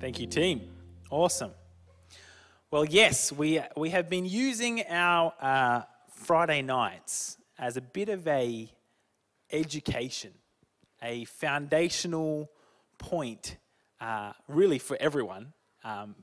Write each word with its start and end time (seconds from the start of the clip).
Thank 0.00 0.18
you, 0.18 0.26
team. 0.26 0.62
Awesome. 1.10 1.50
Well, 2.70 2.86
yes, 2.86 3.30
we, 3.30 3.60
we 3.76 3.90
have 3.90 4.08
been 4.08 4.24
using 4.24 4.82
our 4.88 5.34
uh, 5.38 5.82
Friday 6.10 6.62
nights 6.62 7.36
as 7.58 7.76
a 7.76 7.82
bit 7.82 8.08
of 8.08 8.26
a 8.26 8.72
education, 9.52 10.32
a 11.02 11.26
foundational 11.26 12.50
point, 12.96 13.58
uh, 14.00 14.32
really 14.48 14.78
for 14.78 14.96
everyone, 14.98 15.52
um, 15.84 16.14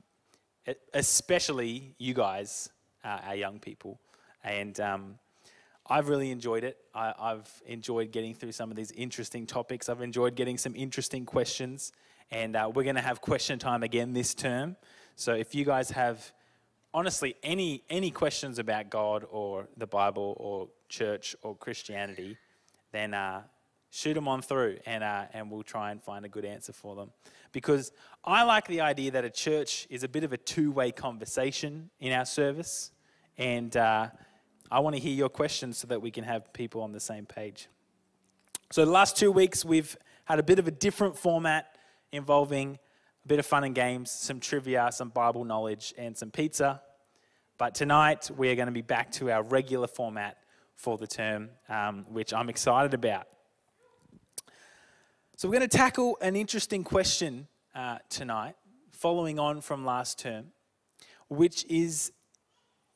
especially 0.92 1.94
you 1.98 2.14
guys, 2.14 2.70
uh, 3.04 3.20
our 3.28 3.36
young 3.36 3.60
people. 3.60 4.00
And 4.42 4.80
um, 4.80 5.18
I've 5.86 6.08
really 6.08 6.32
enjoyed 6.32 6.64
it. 6.64 6.78
I, 6.92 7.14
have 7.20 7.48
enjoyed 7.64 8.10
getting 8.10 8.34
through 8.34 8.52
some 8.52 8.72
of 8.72 8.76
these 8.76 8.90
interesting 8.90 9.46
topics. 9.46 9.88
I've 9.88 10.02
enjoyed 10.02 10.34
getting 10.34 10.58
some 10.58 10.74
interesting 10.74 11.24
questions. 11.24 11.92
And 12.30 12.56
uh, 12.56 12.70
we're 12.74 12.84
going 12.84 12.96
to 12.96 13.02
have 13.02 13.20
question 13.20 13.58
time 13.58 13.82
again 13.82 14.12
this 14.12 14.34
term. 14.34 14.76
So 15.16 15.34
if 15.34 15.54
you 15.54 15.64
guys 15.64 15.90
have, 15.90 16.32
honestly, 16.92 17.36
any, 17.42 17.82
any 17.88 18.10
questions 18.10 18.58
about 18.58 18.90
God 18.90 19.24
or 19.30 19.68
the 19.76 19.86
Bible 19.86 20.36
or 20.38 20.68
church 20.88 21.34
or 21.42 21.56
Christianity, 21.56 22.36
then 22.92 23.14
uh, 23.14 23.42
shoot 23.90 24.14
them 24.14 24.28
on 24.28 24.42
through 24.42 24.78
and, 24.84 25.02
uh, 25.02 25.24
and 25.32 25.50
we'll 25.50 25.62
try 25.62 25.90
and 25.90 26.02
find 26.02 26.24
a 26.24 26.28
good 26.28 26.44
answer 26.44 26.72
for 26.72 26.94
them. 26.94 27.10
Because 27.52 27.92
I 28.24 28.42
like 28.42 28.66
the 28.66 28.82
idea 28.82 29.10
that 29.12 29.24
a 29.24 29.30
church 29.30 29.86
is 29.88 30.02
a 30.02 30.08
bit 30.08 30.22
of 30.22 30.32
a 30.32 30.36
two 30.36 30.70
way 30.70 30.92
conversation 30.92 31.90
in 31.98 32.12
our 32.12 32.26
service. 32.26 32.90
And 33.38 33.74
uh, 33.76 34.08
I 34.70 34.80
want 34.80 34.96
to 34.96 35.00
hear 35.00 35.14
your 35.14 35.30
questions 35.30 35.78
so 35.78 35.86
that 35.86 36.02
we 36.02 36.10
can 36.10 36.24
have 36.24 36.52
people 36.52 36.82
on 36.82 36.92
the 36.92 37.00
same 37.00 37.24
page. 37.24 37.68
So, 38.70 38.84
the 38.84 38.90
last 38.90 39.16
two 39.16 39.32
weeks, 39.32 39.64
we've 39.64 39.96
had 40.26 40.38
a 40.38 40.42
bit 40.42 40.58
of 40.58 40.68
a 40.68 40.70
different 40.70 41.16
format 41.16 41.77
involving 42.12 42.78
a 43.24 43.28
bit 43.28 43.38
of 43.38 43.46
fun 43.46 43.64
and 43.64 43.74
games, 43.74 44.10
some 44.10 44.40
trivia, 44.40 44.90
some 44.92 45.08
Bible 45.08 45.44
knowledge, 45.44 45.94
and 45.98 46.16
some 46.16 46.30
pizza. 46.30 46.80
But 47.58 47.74
tonight, 47.74 48.30
we 48.36 48.50
are 48.50 48.54
going 48.54 48.66
to 48.66 48.72
be 48.72 48.82
back 48.82 49.10
to 49.12 49.30
our 49.30 49.42
regular 49.42 49.86
format 49.86 50.38
for 50.74 50.96
the 50.96 51.06
term, 51.06 51.50
um, 51.68 52.06
which 52.08 52.32
I'm 52.32 52.48
excited 52.48 52.94
about. 52.94 53.26
So, 55.36 55.48
we're 55.48 55.58
going 55.58 55.68
to 55.68 55.76
tackle 55.76 56.18
an 56.20 56.36
interesting 56.36 56.84
question 56.84 57.48
uh, 57.74 57.98
tonight, 58.08 58.54
following 58.92 59.38
on 59.38 59.60
from 59.60 59.84
last 59.84 60.18
term, 60.18 60.46
which 61.28 61.64
is 61.68 62.12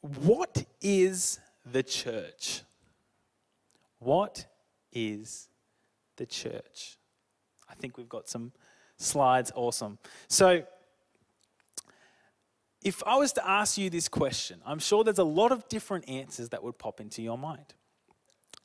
what 0.00 0.65
is 0.81 1.41
the 1.70 1.83
church. 1.83 2.62
What 3.98 4.47
is 4.92 5.48
the 6.17 6.27
church? 6.27 6.98
I 7.69 7.75
think 7.75 7.97
we've 7.97 8.09
got 8.09 8.28
some 8.28 8.53
slides. 8.98 9.53
Awesome. 9.55 9.98
So, 10.29 10.65
if 12.85 13.03
I 13.07 13.17
was 13.17 13.33
to 13.34 13.49
ask 13.49 13.79
you 13.79 13.91
this 13.91 14.09
question, 14.09 14.61
I'm 14.67 14.81
sure 14.81 15.05
there's 15.05 15.19
a 15.19 15.25
lot 15.25 15.53
of 15.53 15.69
different 15.69 16.09
answers 16.09 16.49
that 16.49 16.62
would 16.65 16.79
pop 16.79 17.01
into 17.01 17.23
your 17.23 17.39
mind. 17.39 17.75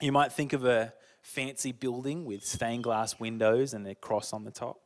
You 0.02 0.12
might 0.12 0.32
think 0.32 0.54
of 0.54 0.66
a 0.66 0.94
fancy 1.22 1.72
building 1.72 2.26
with 2.26 2.46
stained 2.46 2.84
glass 2.84 3.20
windows 3.20 3.74
and 3.74 3.86
a 3.88 3.96
cross 3.96 4.34
on 4.34 4.44
the 4.44 4.52
top. 4.52 4.80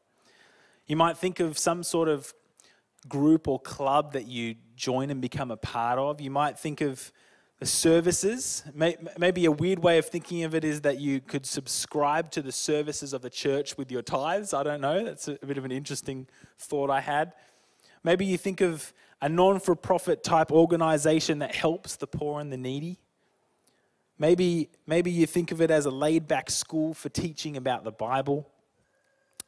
You 0.85 0.95
might 0.95 1.17
think 1.17 1.39
of 1.39 1.57
some 1.57 1.83
sort 1.83 2.09
of 2.09 2.33
group 3.07 3.47
or 3.47 3.59
club 3.59 4.13
that 4.13 4.27
you 4.27 4.55
join 4.75 5.09
and 5.09 5.21
become 5.21 5.51
a 5.51 5.57
part 5.57 5.97
of. 5.97 6.19
You 6.19 6.31
might 6.31 6.59
think 6.59 6.81
of 6.81 7.11
services. 7.63 8.63
Maybe 8.73 9.45
a 9.45 9.51
weird 9.51 9.79
way 9.79 9.97
of 9.97 10.07
thinking 10.07 10.43
of 10.43 10.55
it 10.55 10.63
is 10.63 10.81
that 10.81 10.99
you 10.99 11.21
could 11.21 11.45
subscribe 11.45 12.31
to 12.31 12.41
the 12.41 12.51
services 12.51 13.13
of 13.13 13.21
the 13.21 13.29
church 13.29 13.77
with 13.77 13.91
your 13.91 14.01
tithes. 14.01 14.53
I 14.53 14.63
don't 14.63 14.81
know. 14.81 15.03
That's 15.03 15.27
a 15.27 15.37
bit 15.45 15.57
of 15.57 15.65
an 15.65 15.71
interesting 15.71 16.27
thought 16.57 16.89
I 16.89 17.01
had. 17.01 17.33
Maybe 18.03 18.25
you 18.25 18.37
think 18.37 18.61
of 18.61 18.93
a 19.21 19.29
non 19.29 19.59
for 19.59 19.75
profit 19.75 20.23
type 20.23 20.51
organization 20.51 21.39
that 21.39 21.53
helps 21.53 21.95
the 21.95 22.07
poor 22.07 22.41
and 22.41 22.51
the 22.51 22.57
needy. 22.57 22.99
Maybe, 24.17 24.69
maybe 24.85 25.11
you 25.11 25.25
think 25.25 25.51
of 25.51 25.61
it 25.61 25.71
as 25.71 25.85
a 25.85 25.91
laid 25.91 26.27
back 26.27 26.49
school 26.49 26.93
for 26.93 27.09
teaching 27.09 27.57
about 27.57 27.83
the 27.83 27.91
Bible, 27.91 28.47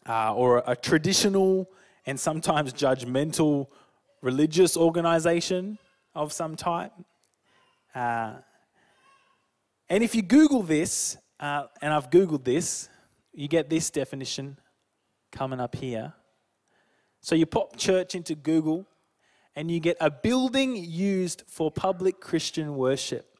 uh, 0.07 0.33
or 0.33 0.59
a, 0.59 0.71
a 0.71 0.75
traditional 0.75 1.69
and 2.05 2.19
sometimes 2.19 2.73
judgmental 2.73 3.67
religious 4.21 4.75
organization 4.77 5.77
of 6.15 6.31
some 6.31 6.55
type. 6.55 6.91
Uh, 7.93 8.33
and 9.89 10.03
if 10.03 10.15
you 10.15 10.21
Google 10.21 10.63
this, 10.63 11.17
uh, 11.39 11.65
and 11.81 11.93
I've 11.93 12.09
Googled 12.09 12.43
this, 12.43 12.89
you 13.33 13.47
get 13.47 13.69
this 13.69 13.89
definition 13.89 14.57
coming 15.31 15.59
up 15.59 15.75
here. 15.75 16.13
So 17.21 17.35
you 17.35 17.45
pop 17.45 17.77
church 17.77 18.15
into 18.15 18.35
Google, 18.35 18.87
and 19.55 19.69
you 19.69 19.79
get 19.79 19.97
a 20.01 20.09
building 20.09 20.75
used 20.75 21.43
for 21.47 21.71
public 21.71 22.19
Christian 22.19 22.75
worship. 22.75 23.37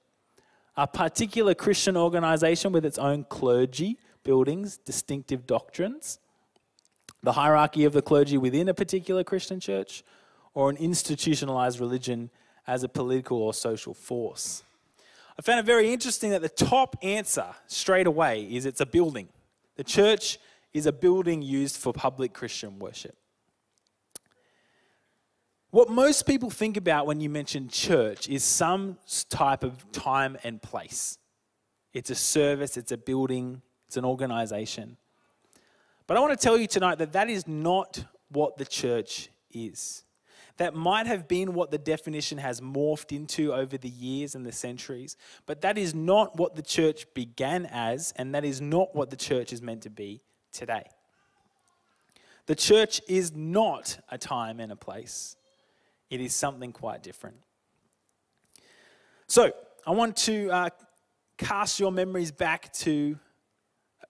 A 0.78 0.88
particular 0.88 1.54
Christian 1.54 1.98
organization 1.98 2.72
with 2.72 2.86
its 2.86 2.98
own 2.98 3.26
clergy, 3.26 3.98
buildings, 4.24 4.78
distinctive 4.78 5.46
doctrines, 5.46 6.20
the 7.22 7.34
hierarchy 7.34 7.86
of 7.86 7.94
the 7.94 8.02
clergy 8.02 8.38
within 8.38 8.70
a 8.70 8.74
particular 8.74 9.24
Christian 9.24 9.60
church, 9.60 10.04
or 10.54 10.70
an 10.70 10.78
institutionalized 10.78 11.80
religion 11.80 12.30
as 12.68 12.84
a 12.84 12.90
political 12.90 13.38
or 13.42 13.54
social 13.54 13.94
force. 13.94 14.64
I 15.38 15.42
found 15.42 15.60
it 15.60 15.66
very 15.66 15.92
interesting 15.92 16.30
that 16.32 16.42
the 16.42 16.50
top 16.50 16.96
answer 17.02 17.48
straight 17.68 18.08
away 18.08 18.44
is 18.44 18.66
it's 18.66 18.82
a 18.82 18.86
building. 18.86 19.28
The 19.76 19.84
church 19.84 20.38
is 20.74 20.86
a 20.86 20.92
building 20.92 21.42
used 21.42 21.78
for 21.78 21.94
public 21.94 22.34
Christian 22.34 22.80
worship. 22.80 23.16
What 25.72 25.90
most 25.90 26.28
people 26.28 26.52
think 26.52 26.78
about 26.78 27.08
when 27.08 27.20
you 27.20 27.30
mention 27.30 27.68
church 27.68 28.30
is 28.30 28.44
some 28.44 29.00
type 29.30 29.64
of 29.64 29.92
time 29.92 30.38
and 30.44 30.62
place. 30.62 31.18
It's 31.94 32.12
a 32.12 32.16
service, 32.16 32.78
it's 32.78 32.92
a 32.92 32.98
building, 32.98 33.62
it's 33.88 33.98
an 33.98 34.06
organization. 34.06 34.98
But 36.06 36.18
I 36.18 36.20
want 36.20 36.40
to 36.40 36.44
tell 36.44 36.58
you 36.58 36.68
tonight 36.68 37.00
that 37.00 37.14
that 37.14 37.28
is 37.28 37.48
not 37.48 38.04
what 38.30 38.58
the 38.58 38.66
church 38.66 39.30
is. 39.52 40.04
That 40.58 40.76
might 40.76 41.08
have 41.08 41.28
been 41.28 41.54
what 41.54 41.72
the 41.72 41.78
definition 41.78 42.38
has 42.38 42.62
morphed 42.62 43.16
into 43.16 43.54
over 43.54 43.78
the 43.78 43.90
years 43.90 44.36
and 44.36 44.46
the 44.46 44.52
centuries, 44.52 45.18
but 45.46 45.62
that 45.62 45.78
is 45.78 45.96
not 45.96 46.38
what 46.38 46.56
the 46.56 46.62
church 46.62 47.12
began 47.14 47.66
as, 47.66 48.14
and 48.18 48.36
that 48.36 48.46
is 48.46 48.62
not 48.62 48.96
what 48.96 49.10
the 49.10 49.16
church 49.16 49.52
is 49.52 49.62
meant 49.62 49.82
to 49.84 49.90
be 49.90 50.22
today. 50.52 50.84
The 52.46 52.56
church 52.56 53.02
is 53.08 53.34
not 53.34 54.00
a 54.12 54.18
time 54.18 54.60
and 54.60 54.72
a 54.72 54.76
place, 54.76 55.36
it 56.10 56.22
is 56.22 56.36
something 56.36 56.72
quite 56.72 57.02
different. 57.02 57.38
So, 59.28 59.52
I 59.86 59.92
want 59.92 60.16
to 60.18 60.50
uh, 60.50 60.70
cast 61.38 61.80
your 61.80 61.92
memories 61.92 62.32
back 62.32 62.72
to 62.74 63.18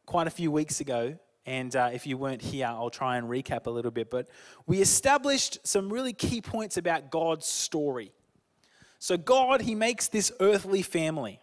quite 0.05 0.27
a 0.27 0.31
few 0.31 0.51
weeks 0.51 0.81
ago 0.81 1.17
and 1.45 1.75
uh, 1.75 1.89
if 1.93 2.07
you 2.07 2.17
weren't 2.17 2.41
here, 2.41 2.67
I'll 2.67 2.89
try 2.89 3.17
and 3.17 3.27
recap 3.27 3.65
a 3.65 3.69
little 3.69 3.91
bit. 3.91 4.09
But 4.09 4.29
we 4.65 4.79
established 4.79 5.59
some 5.67 5.91
really 5.91 6.13
key 6.13 6.41
points 6.41 6.77
about 6.77 7.11
God's 7.11 7.45
story. 7.45 8.13
So, 8.99 9.17
God, 9.17 9.61
He 9.61 9.75
makes 9.75 10.07
this 10.07 10.31
earthly 10.39 10.81
family. 10.81 11.41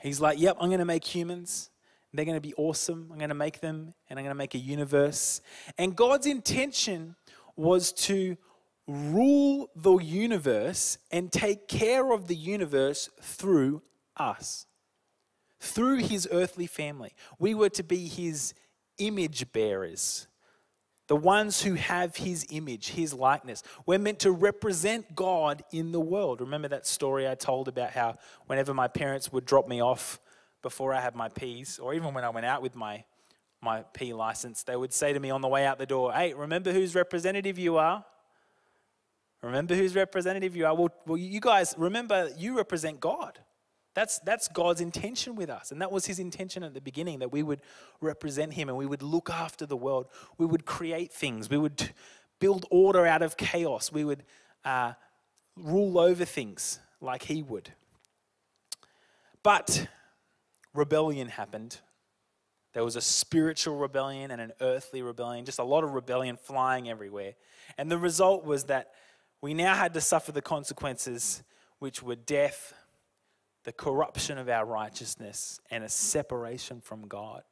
He's 0.00 0.20
like, 0.20 0.38
yep, 0.38 0.56
I'm 0.60 0.68
going 0.68 0.80
to 0.80 0.84
make 0.84 1.04
humans. 1.04 1.70
They're 2.12 2.24
going 2.24 2.36
to 2.36 2.40
be 2.40 2.54
awesome. 2.54 3.08
I'm 3.10 3.18
going 3.18 3.30
to 3.30 3.34
make 3.34 3.60
them, 3.60 3.94
and 4.08 4.18
I'm 4.18 4.24
going 4.24 4.34
to 4.34 4.38
make 4.38 4.54
a 4.54 4.58
universe. 4.58 5.40
And 5.78 5.96
God's 5.96 6.26
intention 6.26 7.16
was 7.56 7.92
to 7.92 8.36
rule 8.86 9.70
the 9.76 9.96
universe 9.98 10.98
and 11.10 11.30
take 11.30 11.68
care 11.68 12.12
of 12.12 12.26
the 12.26 12.34
universe 12.34 13.08
through 13.22 13.82
us, 14.16 14.66
through 15.60 15.98
His 15.98 16.28
earthly 16.30 16.66
family. 16.66 17.14
We 17.38 17.54
were 17.54 17.68
to 17.70 17.82
be 17.82 18.08
His 18.08 18.52
image 19.00 19.50
bearers, 19.52 20.28
the 21.08 21.16
ones 21.16 21.62
who 21.62 21.74
have 21.74 22.14
his 22.14 22.46
image, 22.50 22.90
his 22.90 23.12
likeness. 23.12 23.64
We're 23.84 23.98
meant 23.98 24.20
to 24.20 24.30
represent 24.30 25.16
God 25.16 25.64
in 25.72 25.90
the 25.90 26.00
world. 26.00 26.40
Remember 26.40 26.68
that 26.68 26.86
story 26.86 27.28
I 27.28 27.34
told 27.34 27.66
about 27.66 27.90
how 27.90 28.18
whenever 28.46 28.72
my 28.72 28.86
parents 28.86 29.32
would 29.32 29.44
drop 29.44 29.66
me 29.66 29.82
off 29.82 30.20
before 30.62 30.94
I 30.94 31.00
had 31.00 31.16
my 31.16 31.28
P's, 31.28 31.78
or 31.78 31.94
even 31.94 32.14
when 32.14 32.22
I 32.22 32.28
went 32.28 32.46
out 32.46 32.62
with 32.62 32.76
my, 32.76 33.02
my 33.60 33.82
P 33.92 34.12
license, 34.12 34.62
they 34.62 34.76
would 34.76 34.92
say 34.92 35.12
to 35.12 35.18
me 35.18 35.30
on 35.30 35.40
the 35.40 35.48
way 35.48 35.66
out 35.66 35.78
the 35.78 35.86
door, 35.86 36.12
Hey, 36.12 36.34
remember 36.34 36.72
whose 36.72 36.94
representative 36.94 37.58
you 37.58 37.78
are? 37.78 38.04
Remember 39.42 39.74
whose 39.74 39.94
representative 39.94 40.54
you 40.54 40.66
are? 40.66 40.74
Well, 40.74 40.90
well 41.06 41.16
you 41.16 41.40
guys, 41.40 41.74
remember 41.78 42.30
you 42.36 42.56
represent 42.56 43.00
God. 43.00 43.38
That's, 44.00 44.18
that's 44.20 44.48
God's 44.48 44.80
intention 44.80 45.36
with 45.36 45.50
us. 45.50 45.72
And 45.72 45.82
that 45.82 45.92
was 45.92 46.06
his 46.06 46.18
intention 46.18 46.62
at 46.62 46.72
the 46.72 46.80
beginning 46.80 47.18
that 47.18 47.30
we 47.30 47.42
would 47.42 47.60
represent 48.00 48.54
him 48.54 48.70
and 48.70 48.78
we 48.78 48.86
would 48.86 49.02
look 49.02 49.28
after 49.28 49.66
the 49.66 49.76
world. 49.76 50.06
We 50.38 50.46
would 50.46 50.64
create 50.64 51.12
things. 51.12 51.50
We 51.50 51.58
would 51.58 51.90
build 52.38 52.64
order 52.70 53.04
out 53.04 53.20
of 53.20 53.36
chaos. 53.36 53.92
We 53.92 54.06
would 54.06 54.24
uh, 54.64 54.94
rule 55.54 55.98
over 55.98 56.24
things 56.24 56.80
like 57.02 57.24
he 57.24 57.42
would. 57.42 57.74
But 59.42 59.88
rebellion 60.72 61.28
happened. 61.28 61.76
There 62.72 62.84
was 62.84 62.96
a 62.96 63.02
spiritual 63.02 63.76
rebellion 63.76 64.30
and 64.30 64.40
an 64.40 64.52
earthly 64.62 65.02
rebellion, 65.02 65.44
just 65.44 65.58
a 65.58 65.62
lot 65.62 65.84
of 65.84 65.92
rebellion 65.92 66.38
flying 66.38 66.88
everywhere. 66.88 67.34
And 67.76 67.92
the 67.92 67.98
result 67.98 68.46
was 68.46 68.64
that 68.64 68.92
we 69.42 69.52
now 69.52 69.74
had 69.74 69.92
to 69.92 70.00
suffer 70.00 70.32
the 70.32 70.40
consequences, 70.40 71.42
which 71.80 72.02
were 72.02 72.16
death, 72.16 72.72
the 73.70 73.74
corruption 73.74 74.36
of 74.36 74.48
our 74.48 74.66
righteousness, 74.66 75.60
and 75.70 75.84
a 75.84 75.88
separation 75.88 76.80
from 76.80 77.06
God. 77.06 77.44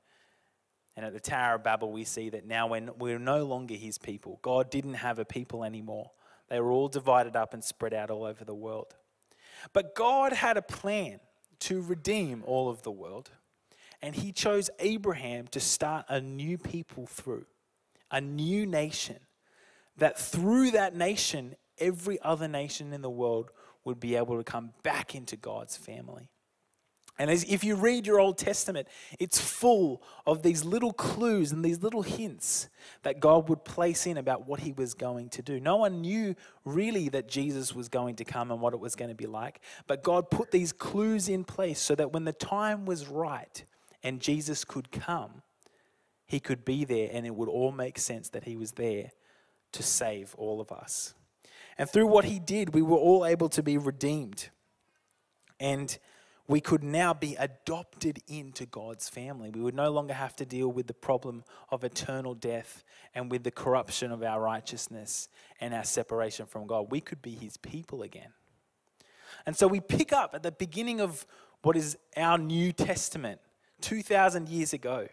And 0.96 1.06
at 1.06 1.12
the 1.12 1.20
Tower 1.20 1.54
of 1.54 1.62
Babel, 1.62 1.92
we 1.92 2.02
see 2.02 2.28
that 2.30 2.44
now 2.44 2.66
when 2.66 2.90
we're 2.98 3.20
no 3.20 3.44
longer 3.44 3.76
his 3.76 3.98
people, 3.98 4.40
God 4.42 4.68
didn't 4.68 4.94
have 4.94 5.20
a 5.20 5.24
people 5.24 5.62
anymore. 5.62 6.10
They 6.48 6.58
were 6.58 6.72
all 6.72 6.88
divided 6.88 7.36
up 7.36 7.54
and 7.54 7.62
spread 7.62 7.94
out 7.94 8.10
all 8.10 8.24
over 8.24 8.44
the 8.44 8.52
world. 8.52 8.96
But 9.72 9.94
God 9.94 10.32
had 10.32 10.56
a 10.56 10.62
plan 10.62 11.20
to 11.60 11.82
redeem 11.82 12.42
all 12.44 12.68
of 12.68 12.82
the 12.82 12.90
world, 12.90 13.30
and 14.02 14.16
he 14.16 14.32
chose 14.32 14.70
Abraham 14.80 15.46
to 15.52 15.60
start 15.60 16.04
a 16.08 16.20
new 16.20 16.58
people 16.58 17.06
through, 17.06 17.46
a 18.10 18.20
new 18.20 18.66
nation, 18.66 19.20
that 19.96 20.18
through 20.18 20.72
that 20.72 20.96
nation, 20.96 21.54
every 21.78 22.20
other 22.22 22.48
nation 22.48 22.92
in 22.92 23.02
the 23.02 23.08
world 23.08 23.52
would 23.88 23.98
be 23.98 24.16
able 24.16 24.36
to 24.36 24.44
come 24.44 24.70
back 24.82 25.14
into 25.14 25.34
God's 25.34 25.76
family. 25.76 26.28
And 27.18 27.30
as, 27.30 27.42
if 27.48 27.64
you 27.64 27.74
read 27.74 28.06
your 28.06 28.20
Old 28.20 28.38
Testament, 28.38 28.86
it's 29.18 29.40
full 29.40 30.02
of 30.24 30.42
these 30.42 30.64
little 30.64 30.92
clues 30.92 31.50
and 31.50 31.64
these 31.64 31.82
little 31.82 32.02
hints 32.02 32.68
that 33.02 33.18
God 33.18 33.48
would 33.48 33.64
place 33.64 34.06
in 34.06 34.18
about 34.18 34.46
what 34.46 34.60
he 34.60 34.72
was 34.72 34.94
going 34.94 35.30
to 35.30 35.42
do. 35.42 35.58
No 35.58 35.78
one 35.78 36.02
knew 36.02 36.36
really 36.64 37.08
that 37.08 37.26
Jesus 37.26 37.74
was 37.74 37.88
going 37.88 38.14
to 38.16 38.24
come 38.24 38.52
and 38.52 38.60
what 38.60 38.74
it 38.74 38.78
was 38.78 38.94
going 38.94 39.08
to 39.08 39.16
be 39.16 39.26
like, 39.26 39.60
but 39.88 40.04
God 40.04 40.30
put 40.30 40.52
these 40.52 40.70
clues 40.70 41.28
in 41.28 41.42
place 41.42 41.80
so 41.80 41.96
that 41.96 42.12
when 42.12 42.24
the 42.24 42.32
time 42.32 42.84
was 42.84 43.08
right 43.08 43.64
and 44.04 44.20
Jesus 44.20 44.64
could 44.64 44.92
come, 44.92 45.42
he 46.26 46.38
could 46.38 46.64
be 46.64 46.84
there 46.84 47.08
and 47.10 47.26
it 47.26 47.34
would 47.34 47.48
all 47.48 47.72
make 47.72 47.98
sense 47.98 48.28
that 48.28 48.44
he 48.44 48.54
was 48.54 48.72
there 48.72 49.10
to 49.72 49.82
save 49.82 50.34
all 50.36 50.60
of 50.60 50.70
us. 50.70 51.14
And 51.78 51.88
through 51.88 52.08
what 52.08 52.24
he 52.24 52.38
did, 52.38 52.74
we 52.74 52.82
were 52.82 52.96
all 52.96 53.24
able 53.24 53.48
to 53.50 53.62
be 53.62 53.78
redeemed. 53.78 54.48
And 55.60 55.96
we 56.48 56.60
could 56.60 56.82
now 56.82 57.12
be 57.12 57.36
adopted 57.36 58.20
into 58.26 58.64
God's 58.64 59.08
family. 59.08 59.50
We 59.50 59.60
would 59.60 59.74
no 59.74 59.90
longer 59.90 60.14
have 60.14 60.34
to 60.36 60.46
deal 60.46 60.68
with 60.68 60.86
the 60.86 60.94
problem 60.94 61.44
of 61.70 61.84
eternal 61.84 62.34
death 62.34 62.84
and 63.14 63.30
with 63.30 63.44
the 63.44 63.50
corruption 63.50 64.10
of 64.10 64.22
our 64.22 64.40
righteousness 64.40 65.28
and 65.60 65.74
our 65.74 65.84
separation 65.84 66.46
from 66.46 66.66
God. 66.66 66.90
We 66.90 67.00
could 67.00 67.20
be 67.20 67.32
His 67.32 67.58
people 67.58 68.02
again. 68.02 68.32
And 69.44 69.54
so 69.56 69.68
we 69.68 69.80
pick 69.80 70.12
up 70.12 70.34
at 70.34 70.42
the 70.42 70.50
beginning 70.50 71.00
of 71.00 71.26
what 71.62 71.76
is 71.76 71.98
our 72.16 72.38
New 72.38 72.72
Testament, 72.72 73.40
2,000 73.82 74.48
years 74.48 74.72
ago. 74.72 75.06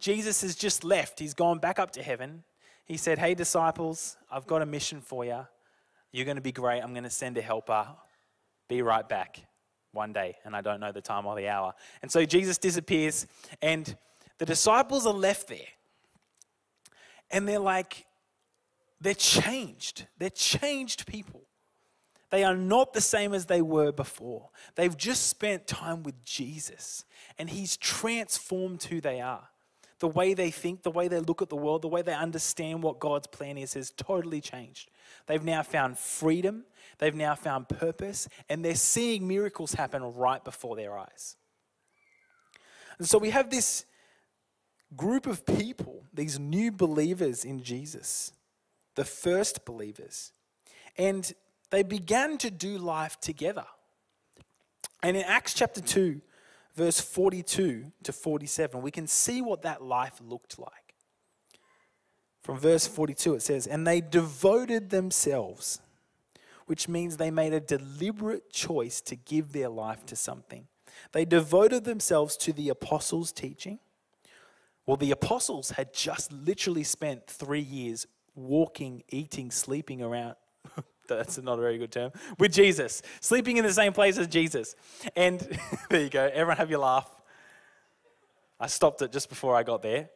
Jesus 0.00 0.42
has 0.42 0.56
just 0.56 0.82
left, 0.82 1.20
He's 1.20 1.34
gone 1.34 1.60
back 1.60 1.78
up 1.78 1.92
to 1.92 2.02
heaven. 2.02 2.42
He 2.84 2.96
said, 2.96 3.18
Hey, 3.18 3.34
disciples, 3.34 4.16
I've 4.30 4.46
got 4.46 4.60
a 4.62 4.66
mission 4.66 5.00
for 5.00 5.24
you. 5.24 5.46
You're 6.12 6.24
going 6.24 6.36
to 6.36 6.42
be 6.42 6.52
great. 6.52 6.80
I'm 6.80 6.92
going 6.92 7.04
to 7.04 7.10
send 7.10 7.38
a 7.38 7.42
helper. 7.42 7.86
Be 8.68 8.82
right 8.82 9.08
back 9.08 9.40
one 9.92 10.12
day, 10.12 10.36
and 10.44 10.54
I 10.54 10.60
don't 10.60 10.80
know 10.80 10.92
the 10.92 11.00
time 11.00 11.26
or 11.26 11.34
the 11.36 11.48
hour. 11.48 11.74
And 12.02 12.10
so 12.10 12.24
Jesus 12.24 12.58
disappears, 12.58 13.26
and 13.62 13.96
the 14.38 14.46
disciples 14.46 15.06
are 15.06 15.14
left 15.14 15.48
there. 15.48 15.58
And 17.30 17.48
they're 17.48 17.58
like, 17.58 18.06
they're 19.00 19.14
changed. 19.14 20.06
They're 20.18 20.30
changed 20.30 21.06
people. 21.06 21.42
They 22.30 22.44
are 22.44 22.56
not 22.56 22.92
the 22.92 23.00
same 23.00 23.32
as 23.32 23.46
they 23.46 23.62
were 23.62 23.90
before. 23.90 24.50
They've 24.74 24.96
just 24.96 25.28
spent 25.28 25.66
time 25.66 26.02
with 26.02 26.22
Jesus, 26.24 27.04
and 27.38 27.48
He's 27.48 27.76
transformed 27.76 28.82
who 28.84 29.00
they 29.00 29.20
are. 29.20 29.48
The 30.00 30.08
way 30.08 30.34
they 30.34 30.50
think, 30.50 30.82
the 30.82 30.90
way 30.90 31.08
they 31.08 31.18
look 31.18 31.42
at 31.42 31.48
the 31.48 31.56
world, 31.56 31.82
the 31.82 31.88
way 31.88 32.02
they 32.02 32.14
understand 32.14 32.82
what 32.82 33.00
God's 33.00 33.26
plan 33.26 33.58
is 33.58 33.74
has 33.74 33.90
totally 33.90 34.40
changed. 34.40 34.90
They've 35.28 35.44
now 35.44 35.62
found 35.62 35.98
freedom, 35.98 36.64
they've 36.98 37.14
now 37.14 37.34
found 37.34 37.68
purpose, 37.68 38.28
and 38.48 38.64
they're 38.64 38.74
seeing 38.74 39.28
miracles 39.28 39.74
happen 39.74 40.02
right 40.02 40.42
before 40.42 40.74
their 40.74 40.98
eyes. 40.98 41.36
And 42.98 43.06
so 43.06 43.18
we 43.18 43.30
have 43.30 43.50
this 43.50 43.84
group 44.96 45.26
of 45.26 45.44
people, 45.44 46.04
these 46.12 46.38
new 46.38 46.72
believers 46.72 47.44
in 47.44 47.62
Jesus, 47.62 48.32
the 48.94 49.04
first 49.04 49.64
believers, 49.64 50.32
and 50.96 51.32
they 51.70 51.82
began 51.82 52.38
to 52.38 52.50
do 52.50 52.78
life 52.78 53.20
together. 53.20 53.66
And 55.02 55.16
in 55.16 55.22
Acts 55.24 55.52
chapter 55.54 55.82
2, 55.82 56.20
verse 56.74 57.00
42 57.00 57.92
to 58.02 58.12
47, 58.12 58.80
we 58.80 58.90
can 58.90 59.06
see 59.06 59.42
what 59.42 59.62
that 59.62 59.82
life 59.82 60.20
looked 60.26 60.58
like. 60.58 60.87
From 62.48 62.56
verse 62.56 62.86
42, 62.86 63.34
it 63.34 63.42
says, 63.42 63.66
And 63.66 63.86
they 63.86 64.00
devoted 64.00 64.88
themselves, 64.88 65.82
which 66.64 66.88
means 66.88 67.18
they 67.18 67.30
made 67.30 67.52
a 67.52 67.60
deliberate 67.60 68.50
choice 68.50 69.02
to 69.02 69.16
give 69.16 69.52
their 69.52 69.68
life 69.68 70.06
to 70.06 70.16
something. 70.16 70.66
They 71.12 71.26
devoted 71.26 71.84
themselves 71.84 72.38
to 72.38 72.54
the 72.54 72.70
apostles' 72.70 73.32
teaching. 73.32 73.80
Well, 74.86 74.96
the 74.96 75.10
apostles 75.10 75.72
had 75.72 75.92
just 75.92 76.32
literally 76.32 76.84
spent 76.84 77.26
three 77.26 77.60
years 77.60 78.06
walking, 78.34 79.02
eating, 79.10 79.50
sleeping 79.50 80.00
around. 80.00 80.36
That's 81.06 81.36
not 81.36 81.58
a 81.58 81.60
very 81.60 81.76
good 81.76 81.92
term. 81.92 82.12
With 82.38 82.54
Jesus, 82.54 83.02
sleeping 83.20 83.58
in 83.58 83.66
the 83.66 83.74
same 83.74 83.92
place 83.92 84.16
as 84.16 84.26
Jesus. 84.26 84.74
And 85.14 85.38
there 85.90 86.00
you 86.00 86.08
go. 86.08 86.24
Everyone 86.24 86.56
have 86.56 86.70
your 86.70 86.80
laugh. 86.80 87.10
I 88.58 88.68
stopped 88.68 89.02
it 89.02 89.12
just 89.12 89.28
before 89.28 89.54
I 89.54 89.64
got 89.64 89.82
there. 89.82 90.08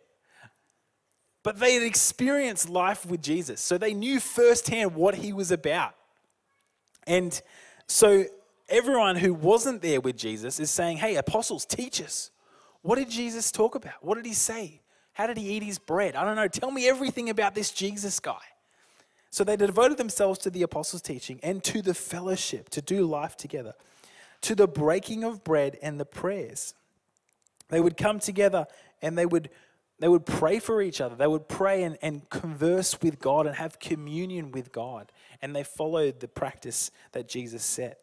But 1.43 1.59
they 1.59 1.75
had 1.75 1.83
experienced 1.83 2.69
life 2.69 3.05
with 3.05 3.23
Jesus. 3.23 3.61
So 3.61 3.79
they 3.79 3.95
knew 3.95 4.21
firsthand 4.21 4.95
what 4.95 5.17
he 5.17 5.33
was 5.33 5.51
about. 5.51 5.95
And 7.07 7.41
so 7.89 8.25
everyone 8.69 9.17
who 9.17 9.35
wasn't 9.35 9.83
there 9.83 10.01
with 10.01 10.17
Jesus 10.17 10.61
is 10.61 10.71
saying, 10.71 10.99
hey, 10.99 11.17
apostles, 11.17 11.65
teach 11.65 12.01
us. 12.01 12.31
What 12.83 12.97
did 12.97 13.11
Jesus 13.11 13.51
talk 13.51 13.75
about? 13.75 13.95
What 14.03 14.15
did 14.15 14.27
he 14.27 14.35
say? 14.35 14.81
How 15.15 15.27
did 15.27 15.37
he 15.37 15.51
eat 15.51 15.63
his 15.63 15.79
bread? 15.79 16.17
I 16.17 16.25
don't 16.25 16.37
know. 16.37 16.49
Tell 16.49 16.71
me 16.71 16.89
everything 16.89 17.29
about 17.29 17.55
this 17.55 17.71
Jesus 17.71 18.19
guy. 18.21 18.41
So 19.31 19.45
they 19.45 19.57
devoted 19.57 19.99
themselves 19.99 20.39
to 20.41 20.51
the 20.51 20.63
apostles' 20.63 21.03
teaching 21.03 21.41
and 21.43 21.63
to 21.65 21.83
the 21.83 21.95
fellowship, 21.95 22.69
to 22.71 22.83
do 22.83 23.05
life 23.05 23.37
together, 23.37 23.75
to 24.43 24.55
the 24.55 24.69
breaking 24.69 25.25
of 25.25 25.43
bread 25.43 25.79
and 25.83 25.99
the 25.99 26.05
prayers. 26.05 26.75
They 27.69 27.81
would 27.81 27.97
come 27.97 28.19
together 28.21 28.67
and 29.01 29.17
they 29.17 29.27
would 29.27 29.49
they 30.03 30.09
would 30.09 30.27
pray 30.27 30.59
for 30.59 30.83
each 30.83 31.01
other. 31.01 31.15
They 31.15 31.29
would 31.29 31.47
pray 31.47 31.85
and, 31.85 31.97
and 32.03 32.29
converse 32.29 33.01
with 33.01 33.21
God 33.21 33.47
and 33.47 33.55
have 33.55 33.79
communion 33.79 34.51
with 34.51 34.73
God. 34.73 35.13
And 35.41 35.55
they 35.55 35.63
followed 35.63 36.19
the 36.19 36.27
practice 36.27 36.91
that 37.13 37.29
Jesus 37.29 37.63
set. 37.63 38.01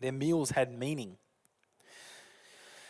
Their 0.00 0.10
meals 0.10 0.50
had 0.50 0.76
meaning. 0.76 1.16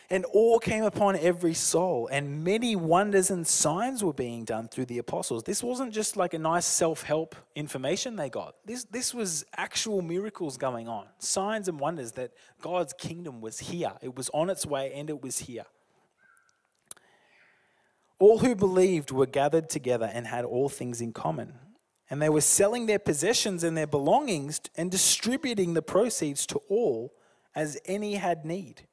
And 0.08 0.24
awe 0.32 0.60
came 0.60 0.84
upon 0.84 1.16
every 1.16 1.52
soul, 1.52 2.08
and 2.10 2.42
many 2.42 2.74
wonders 2.74 3.30
and 3.30 3.46
signs 3.46 4.02
were 4.02 4.14
being 4.14 4.46
done 4.46 4.68
through 4.68 4.86
the 4.86 4.96
apostles. 4.96 5.42
This 5.42 5.62
wasn't 5.62 5.92
just 5.92 6.16
like 6.16 6.32
a 6.32 6.38
nice 6.38 6.64
self 6.64 7.02
help 7.02 7.36
information 7.54 8.16
they 8.16 8.30
got. 8.30 8.54
This, 8.64 8.84
this 8.84 9.12
was 9.12 9.44
actual 9.58 10.00
miracles 10.00 10.56
going 10.56 10.88
on, 10.88 11.06
signs 11.18 11.68
and 11.68 11.78
wonders 11.78 12.12
that 12.12 12.32
God's 12.62 12.94
kingdom 12.94 13.42
was 13.42 13.58
here. 13.58 13.92
It 14.00 14.16
was 14.16 14.30
on 14.32 14.48
its 14.48 14.64
way, 14.64 14.92
and 14.94 15.10
it 15.10 15.22
was 15.22 15.40
here. 15.40 15.66
All 18.22 18.38
who 18.38 18.54
believed 18.54 19.10
were 19.10 19.26
gathered 19.26 19.68
together 19.68 20.08
and 20.14 20.28
had 20.28 20.44
all 20.44 20.68
things 20.68 21.00
in 21.00 21.12
common. 21.12 21.54
And 22.08 22.22
they 22.22 22.28
were 22.28 22.40
selling 22.40 22.86
their 22.86 23.00
possessions 23.00 23.64
and 23.64 23.76
their 23.76 23.88
belongings 23.88 24.60
and 24.76 24.92
distributing 24.92 25.74
the 25.74 25.82
proceeds 25.82 26.46
to 26.46 26.62
all 26.68 27.14
as 27.52 27.80
any 27.84 28.14
had 28.14 28.44
need. 28.44 28.86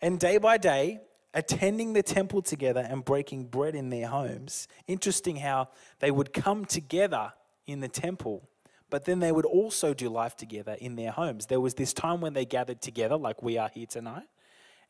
And 0.00 0.20
day 0.20 0.38
by 0.38 0.56
day, 0.56 1.00
attending 1.34 1.94
the 1.94 2.02
temple 2.04 2.40
together 2.40 2.86
and 2.88 3.04
breaking 3.04 3.46
bread 3.46 3.74
in 3.74 3.90
their 3.90 4.06
homes. 4.06 4.68
Interesting 4.86 5.38
how 5.38 5.70
they 5.98 6.12
would 6.12 6.32
come 6.32 6.64
together 6.64 7.32
in 7.66 7.80
the 7.80 7.88
temple, 7.88 8.48
but 8.88 9.04
then 9.04 9.18
they 9.18 9.32
would 9.32 9.46
also 9.46 9.92
do 9.92 10.08
life 10.08 10.36
together 10.36 10.76
in 10.80 10.94
their 10.94 11.10
homes. 11.10 11.46
There 11.46 11.60
was 11.60 11.74
this 11.74 11.92
time 11.92 12.20
when 12.20 12.34
they 12.34 12.44
gathered 12.44 12.82
together, 12.82 13.16
like 13.16 13.42
we 13.42 13.58
are 13.58 13.68
here 13.68 13.86
tonight, 13.86 14.28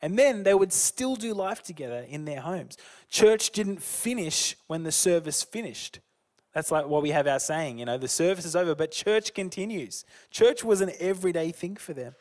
and 0.01 0.17
then 0.17 0.43
they 0.43 0.53
would 0.53 0.71
still 0.71 1.15
do 1.15 1.33
life 1.33 1.61
together 1.61 2.05
in 2.07 2.25
their 2.25 2.41
homes. 2.41 2.77
Church 3.09 3.51
didn't 3.51 3.81
finish 3.81 4.55
when 4.67 4.83
the 4.83 4.91
service 4.91 5.43
finished. 5.43 5.99
That's 6.53 6.71
like 6.71 6.87
what 6.87 7.03
we 7.03 7.11
have 7.11 7.27
our 7.27 7.39
saying, 7.39 7.79
you 7.79 7.85
know, 7.85 7.97
the 7.97 8.07
service 8.07 8.45
is 8.45 8.55
over, 8.55 8.75
but 8.75 8.91
church 8.91 9.33
continues. 9.33 10.03
Church 10.31 10.63
was 10.63 10.81
an 10.81 10.91
everyday 10.99 11.51
thing 11.51 11.75
for 11.75 11.93
them. 11.93 12.15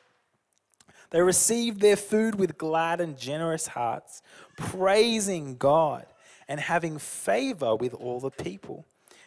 They 1.11 1.23
received 1.23 1.81
their 1.81 1.97
food 1.97 2.35
with 2.35 2.59
glad 2.59 3.01
and 3.01 3.19
generous 3.19 3.69
hearts, 3.69 4.23
praising 4.57 5.57
God 5.57 6.07
and 6.47 6.61
having 6.61 6.99
favor 6.99 7.75
with 7.75 7.95
all 7.95 8.21
the 8.21 8.31
people. 8.31 8.85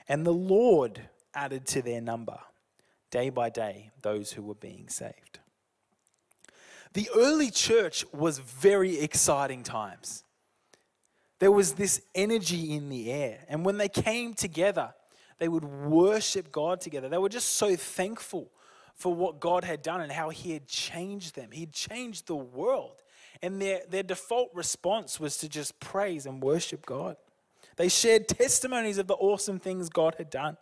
And 0.08 0.26
the 0.26 0.34
Lord 0.34 1.02
added 1.34 1.66
to 1.68 1.82
their 1.82 2.02
number, 2.02 2.40
day 3.10 3.30
by 3.30 3.50
day, 3.50 3.90
those 4.02 4.34
who 4.34 4.44
were 4.44 4.56
being 4.56 4.88
saved. 4.90 5.41
The 6.94 7.10
early 7.16 7.52
church 7.52 8.06
was 8.14 8.40
very 8.40 9.00
exciting 9.00 9.64
times. 9.64 10.24
There 11.40 11.52
was 11.52 11.74
this 11.74 12.02
energy 12.14 12.74
in 12.74 12.90
the 12.90 13.12
air. 13.12 13.40
And 13.48 13.66
when 13.66 13.78
they 13.78 13.90
came 13.90 14.34
together, 14.34 14.94
they 15.40 15.48
would 15.48 15.64
worship 15.66 16.52
God 16.52 16.82
together. 16.82 17.10
They 17.10 17.18
were 17.18 17.30
just 17.30 17.56
so 17.56 17.76
thankful 17.76 18.52
for 18.94 19.14
what 19.14 19.40
God 19.40 19.64
had 19.64 19.82
done 19.82 20.02
and 20.02 20.12
how 20.12 20.30
He 20.30 20.52
had 20.52 20.68
changed 20.68 21.36
them. 21.36 21.50
He'd 21.52 21.72
changed 21.74 22.28
the 22.28 22.36
world. 22.36 23.02
And 23.42 23.60
their, 23.60 23.82
their 23.90 24.04
default 24.04 24.52
response 24.54 25.20
was 25.20 25.38
to 25.38 25.50
just 25.50 25.80
praise 25.80 26.28
and 26.28 26.44
worship 26.44 26.86
God. 26.86 27.16
They 27.78 27.90
shared 27.90 28.28
testimonies 28.28 29.00
of 29.00 29.08
the 29.08 29.16
awesome 29.16 29.60
things 29.60 29.90
God 29.90 30.16
had 30.20 30.30
done. 30.30 30.58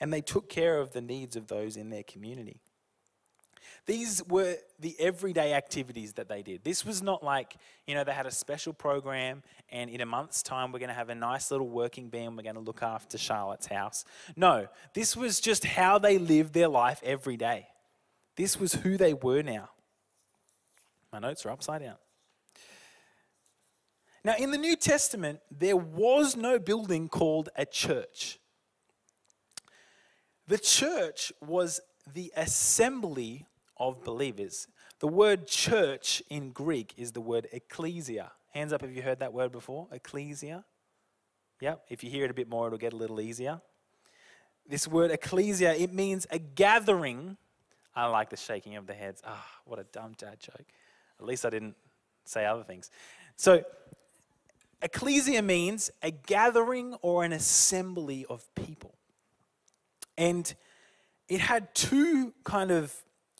And 0.00 0.12
they 0.12 0.22
took 0.22 0.48
care 0.48 0.78
of 0.78 0.92
the 0.92 1.02
needs 1.02 1.36
of 1.36 1.48
those 1.48 1.76
in 1.76 1.90
their 1.90 2.04
community. 2.04 2.62
These 3.86 4.22
were 4.28 4.56
the 4.78 4.96
everyday 4.98 5.54
activities 5.54 6.14
that 6.14 6.28
they 6.28 6.42
did. 6.42 6.64
This 6.64 6.84
was 6.84 7.02
not 7.02 7.22
like, 7.22 7.56
you 7.86 7.94
know, 7.94 8.04
they 8.04 8.12
had 8.12 8.26
a 8.26 8.30
special 8.30 8.72
program 8.72 9.42
and 9.70 9.90
in 9.90 10.00
a 10.00 10.06
month's 10.06 10.42
time 10.42 10.72
we're 10.72 10.78
going 10.78 10.88
to 10.88 10.94
have 10.94 11.10
a 11.10 11.14
nice 11.14 11.50
little 11.50 11.68
working 11.68 12.08
band, 12.08 12.36
we're 12.36 12.42
going 12.42 12.54
to 12.54 12.60
look 12.60 12.82
after 12.82 13.18
Charlotte's 13.18 13.66
house. 13.66 14.04
No, 14.36 14.68
this 14.94 15.16
was 15.16 15.40
just 15.40 15.64
how 15.64 15.98
they 15.98 16.18
lived 16.18 16.54
their 16.54 16.68
life 16.68 17.00
every 17.04 17.36
day. 17.36 17.66
This 18.36 18.58
was 18.58 18.74
who 18.74 18.96
they 18.96 19.14
were 19.14 19.42
now. 19.42 19.70
My 21.12 21.18
notes 21.18 21.44
are 21.46 21.50
upside 21.50 21.82
down. 21.82 21.96
Now, 24.24 24.34
in 24.38 24.50
the 24.50 24.58
New 24.58 24.76
Testament, 24.76 25.40
there 25.50 25.76
was 25.76 26.36
no 26.36 26.58
building 26.58 27.08
called 27.08 27.48
a 27.56 27.64
church. 27.64 28.38
The 30.48 30.58
church 30.58 31.32
was 31.40 31.80
the 32.14 32.32
assembly 32.36 33.46
of 33.76 34.02
believers. 34.04 34.66
The 35.00 35.08
word 35.08 35.46
church 35.46 36.22
in 36.28 36.50
Greek 36.50 36.94
is 36.96 37.12
the 37.12 37.20
word 37.20 37.48
ecclesia. 37.52 38.32
Hands 38.52 38.72
up 38.72 38.82
if 38.82 38.94
you 38.94 39.02
heard 39.02 39.20
that 39.20 39.32
word 39.32 39.52
before. 39.52 39.86
Ecclesia. 39.92 40.64
Yep. 41.60 41.84
If 41.88 42.02
you 42.02 42.10
hear 42.10 42.24
it 42.24 42.30
a 42.30 42.34
bit 42.34 42.48
more, 42.48 42.66
it'll 42.66 42.78
get 42.78 42.92
a 42.92 42.96
little 42.96 43.20
easier. 43.20 43.60
This 44.68 44.86
word 44.86 45.10
ecclesia, 45.10 45.74
it 45.74 45.92
means 45.92 46.26
a 46.30 46.38
gathering. 46.38 47.36
I 47.94 48.06
like 48.06 48.30
the 48.30 48.36
shaking 48.36 48.76
of 48.76 48.86
the 48.86 48.94
heads. 48.94 49.22
Ah, 49.24 49.32
oh, 49.32 49.60
what 49.64 49.78
a 49.78 49.84
dumb 49.84 50.14
dad 50.18 50.40
joke. 50.40 50.66
At 51.18 51.26
least 51.26 51.44
I 51.44 51.50
didn't 51.50 51.74
say 52.24 52.44
other 52.44 52.62
things. 52.62 52.90
So, 53.36 53.64
ecclesia 54.82 55.42
means 55.42 55.90
a 56.02 56.10
gathering 56.10 56.94
or 57.02 57.24
an 57.24 57.32
assembly 57.32 58.26
of 58.28 58.52
people. 58.54 58.94
And 60.16 60.54
it 61.28 61.40
had 61.40 61.74
two 61.74 62.32
kind 62.44 62.70
of 62.70 62.94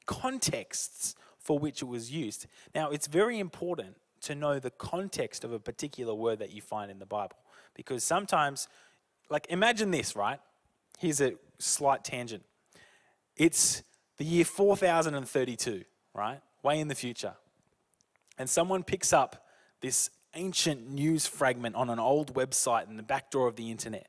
contexts 0.06 1.14
for 1.38 1.58
which 1.58 1.82
it 1.82 1.86
was 1.86 2.10
used. 2.10 2.46
Now, 2.74 2.90
it's 2.90 3.06
very 3.06 3.38
important 3.38 3.96
to 4.22 4.34
know 4.34 4.58
the 4.58 4.70
context 4.70 5.44
of 5.44 5.52
a 5.52 5.58
particular 5.58 6.14
word 6.14 6.40
that 6.40 6.52
you 6.52 6.60
find 6.60 6.90
in 6.90 6.98
the 6.98 7.06
Bible 7.06 7.36
because 7.74 8.04
sometimes, 8.04 8.68
like, 9.30 9.46
imagine 9.48 9.90
this, 9.90 10.16
right? 10.16 10.40
Here's 10.98 11.20
a 11.20 11.34
slight 11.58 12.04
tangent. 12.04 12.44
It's 13.36 13.82
the 14.16 14.24
year 14.24 14.44
4032, 14.44 15.84
right? 16.12 16.40
Way 16.62 16.80
in 16.80 16.88
the 16.88 16.94
future. 16.94 17.34
And 18.36 18.50
someone 18.50 18.82
picks 18.82 19.12
up 19.12 19.46
this 19.80 20.10
ancient 20.34 20.90
news 20.90 21.26
fragment 21.26 21.76
on 21.76 21.88
an 21.88 21.98
old 21.98 22.34
website 22.34 22.88
in 22.88 22.96
the 22.96 23.02
back 23.02 23.30
door 23.30 23.46
of 23.46 23.56
the 23.56 23.70
internet. 23.70 24.08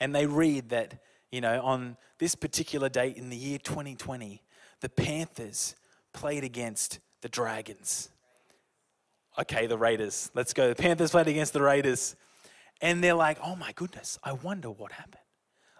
And 0.00 0.14
they 0.14 0.26
read 0.26 0.68
that, 0.70 1.00
you 1.36 1.42
know, 1.42 1.60
on 1.62 1.98
this 2.18 2.34
particular 2.34 2.88
date 2.88 3.18
in 3.18 3.28
the 3.28 3.36
year 3.36 3.58
2020, 3.58 4.40
the 4.80 4.88
Panthers 4.88 5.76
played 6.14 6.44
against 6.44 6.98
the 7.20 7.28
Dragons. 7.28 8.08
Okay, 9.38 9.66
the 9.66 9.76
Raiders. 9.76 10.30
Let's 10.34 10.54
go. 10.54 10.70
The 10.70 10.74
Panthers 10.74 11.10
played 11.10 11.28
against 11.28 11.52
the 11.52 11.60
Raiders. 11.60 12.16
And 12.80 13.04
they're 13.04 13.12
like, 13.12 13.36
oh 13.44 13.54
my 13.54 13.72
goodness, 13.72 14.18
I 14.24 14.32
wonder 14.32 14.70
what 14.70 14.92
happened. 14.92 15.20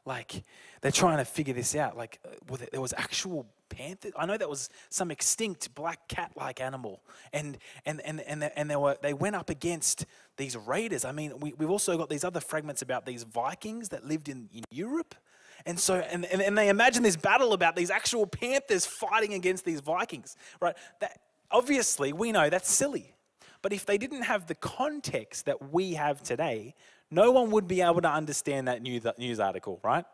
Like, 0.05 0.45
they're 0.83 0.93
trying 0.93 1.17
to 1.17 1.25
figure 1.25 1.55
this 1.55 1.75
out. 1.75 1.97
Like, 1.97 2.21
uh, 2.23 2.57
there 2.71 2.83
was 2.83 2.93
actual 2.95 3.47
panthers. 3.71 4.13
I 4.15 4.27
know 4.27 4.37
that 4.37 4.51
was 4.51 4.69
some 4.91 5.11
extinct 5.11 5.75
black 5.75 6.07
cat-like 6.07 6.61
animal, 6.61 7.03
and 7.33 7.59
and 7.85 8.01
and 8.03 8.21
and 8.21 8.43
they, 8.43 8.51
and 8.55 8.71
they 8.71 8.77
were 8.77 8.97
they 9.03 9.15
went 9.15 9.35
up 9.35 9.51
against 9.51 10.07
these 10.37 10.57
raiders. 10.57 11.05
I 11.05 11.13
mean, 11.13 11.41
we, 11.41 11.55
we've 11.55 11.71
also 11.71 11.99
got 11.99 12.09
these 12.09 12.25
other 12.25 12.41
fragments 12.41 12.83
about 12.83 13.05
these 13.05 13.25
Vikings 13.25 13.89
that 13.89 14.05
lived 14.05 14.29
in, 14.29 14.49
in 14.55 14.63
Europe. 14.71 15.17
And 15.67 15.79
so, 15.79 15.97
and, 15.97 16.25
and, 16.25 16.41
and 16.41 16.57
they 16.57 16.69
imagine 16.69 17.03
this 17.03 17.17
battle 17.17 17.53
about 17.53 17.75
these 17.75 17.91
actual 17.91 18.27
panthers 18.27 18.87
fighting 18.87 19.35
against 19.35 19.65
these 19.65 19.81
Vikings, 19.81 20.37
right? 20.61 20.77
That, 21.01 21.19
obviously, 21.51 22.13
we 22.13 22.31
know 22.33 22.49
that's 22.49 22.71
silly. 22.71 23.13
But 23.63 23.73
if 23.73 23.85
they 23.85 23.99
didn't 23.99 24.23
have 24.23 24.47
the 24.47 24.55
context 24.55 25.47
that 25.47 25.73
we 25.73 25.95
have 25.95 26.23
today, 26.23 26.75
no 27.11 27.33
one 27.33 27.51
would 27.51 27.67
be 27.67 27.83
able 27.83 28.01
to 28.01 28.11
understand 28.11 28.69
that 28.69 28.81
news 28.81 29.41
article, 29.41 29.81
right? 29.83 30.05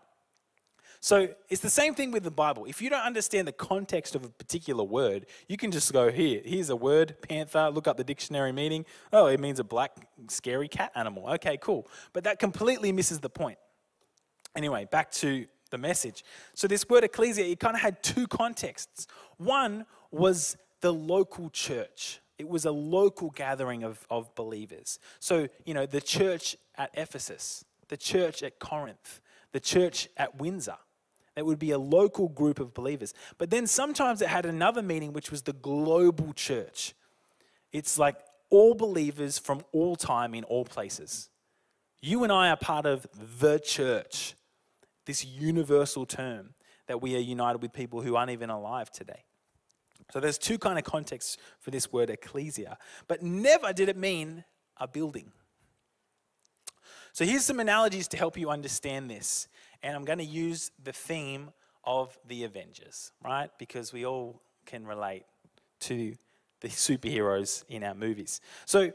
So 1.01 1.29
it's 1.51 1.61
the 1.61 1.69
same 1.69 1.95
thing 1.95 2.13
with 2.13 2.23
the 2.23 2.31
Bible. 2.31 2.65
If 2.65 2.81
you 2.81 2.89
don't 2.89 3.03
understand 3.03 3.49
the 3.49 3.53
context 3.53 4.15
of 4.15 4.25
a 4.25 4.29
particular 4.29 4.85
word, 4.85 5.27
you 5.49 5.57
can 5.57 5.73
just 5.73 5.93
go 5.93 6.13
here. 6.13 6.41
Here's 6.45 6.71
a 6.71 6.77
word, 6.77 7.17
panther. 7.21 7.71
Look 7.71 7.89
up 7.89 7.97
the 7.97 8.05
dictionary 8.05 8.53
meaning. 8.53 8.87
Oh, 9.13 9.27
it 9.27 9.41
means 9.41 9.59
a 9.59 9.65
black, 9.65 9.91
scary 10.29 10.69
cat 10.69 10.93
animal. 10.95 11.29
Okay, 11.31 11.59
cool. 11.61 11.89
But 12.13 12.25
that 12.25 12.39
completely 12.39 12.93
misses 12.93 13.19
the 13.19 13.29
point. 13.29 13.59
Anyway, 14.55 14.87
back 14.91 15.11
to 15.13 15.47
the 15.71 15.79
message. 15.79 16.25
So, 16.55 16.67
this 16.67 16.89
word 16.89 17.05
ecclesia, 17.05 17.45
it 17.45 17.59
kind 17.59 17.75
of 17.75 17.81
had 17.81 18.03
two 18.03 18.27
contexts. 18.27 19.07
One 19.39 19.87
was 20.11 20.57
the 20.81 20.93
local 20.93 21.51
church, 21.51 22.21
it 22.39 22.49
was 22.49 22.65
a 22.65 22.73
local 22.73 23.31
gathering 23.31 23.83
of, 23.85 24.07
of 24.11 24.35
believers. 24.35 24.99
So, 25.21 25.49
you 25.65 25.75
know, 25.75 25.87
the 25.87 26.01
church 26.01 26.57
at 26.77 26.91
Ephesus, 26.95 27.65
the 27.89 27.97
church 27.97 28.43
at 28.43 28.59
Corinth, 28.59 29.21
the 29.53 29.61
church 29.61 30.09
at 30.17 30.39
Windsor. 30.41 30.77
It 31.37 31.47
would 31.47 31.59
be 31.59 31.71
a 31.71 31.79
local 31.79 32.29
group 32.29 32.61
of 32.61 32.75
believers. 32.75 33.15
But 33.39 33.51
then 33.51 33.67
sometimes 33.67 34.21
it 34.21 34.29
had 34.29 34.45
another 34.45 34.83
meaning, 34.83 35.13
which 35.13 35.31
was 35.31 35.43
the 35.43 35.55
global 35.55 36.33
church. 36.35 36.95
It's 37.73 37.99
like 37.99 38.17
all 38.51 38.75
believers 38.75 39.39
from 39.39 39.63
all 39.73 39.97
time 39.97 40.35
in 40.35 40.45
all 40.45 40.65
places. 40.65 41.31
You 42.01 42.23
and 42.25 42.33
I 42.33 42.51
are 42.51 42.57
part 42.57 42.85
of 42.85 43.07
the 43.41 43.59
church 43.59 44.35
this 45.07 45.25
universal 45.25 46.07
term 46.07 46.55
that 46.87 47.01
we 47.01 47.17
are 47.17 47.21
united 47.21 47.63
with 47.63 47.73
people 47.73 48.03
who 48.03 48.17
aren't 48.17 48.31
even 48.31 48.51
alive 48.51 48.91
today. 48.91 49.25
So 50.13 50.21
there's 50.21 50.39
two 50.39 50.59
kind 50.59 50.79
of 50.79 50.85
contexts 50.85 51.39
for 51.61 51.71
this 51.71 51.93
word 51.93 52.11
ecclesia, 52.11 52.77
but 53.09 53.23
never 53.23 53.73
did 53.73 53.89
it 53.89 53.97
mean 53.97 54.45
a 54.77 54.87
building. 54.87 55.33
So 57.13 57.25
here's 57.25 57.45
some 57.45 57.61
analogies 57.61 58.09
to 58.09 58.17
help 58.17 58.39
you 58.39 58.51
understand 58.51 59.11
this, 59.11 59.49
and 59.83 59.95
I'm 59.95 60.05
going 60.05 60.19
to 60.19 60.25
use 60.25 60.71
the 60.83 60.93
theme 60.93 61.51
of 61.85 62.19
the 62.27 62.45
Avengers, 62.45 63.13
right? 63.23 63.51
Because 63.59 63.93
we 63.93 64.07
all 64.07 64.43
can 64.67 64.87
relate 64.87 65.25
to 65.81 66.15
the 66.61 66.69
superheroes 66.69 67.65
in 67.69 67.83
our 67.83 67.95
movies. 67.95 68.41
So 68.67 68.93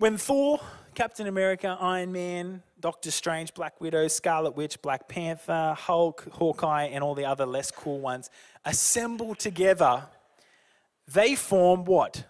when 0.00 0.16
Thor, 0.16 0.58
Captain 0.94 1.26
America, 1.26 1.76
Iron 1.78 2.10
Man, 2.10 2.62
Doctor 2.80 3.10
Strange, 3.10 3.52
Black 3.52 3.78
Widow, 3.82 4.08
Scarlet 4.08 4.56
Witch, 4.56 4.80
Black 4.80 5.08
Panther, 5.08 5.76
Hulk, 5.78 6.26
Hawkeye, 6.32 6.84
and 6.84 7.04
all 7.04 7.14
the 7.14 7.26
other 7.26 7.44
less 7.44 7.70
cool 7.70 8.00
ones 8.00 8.30
assemble 8.64 9.34
together, 9.34 10.06
they 11.06 11.34
form 11.34 11.84
what? 11.84 12.24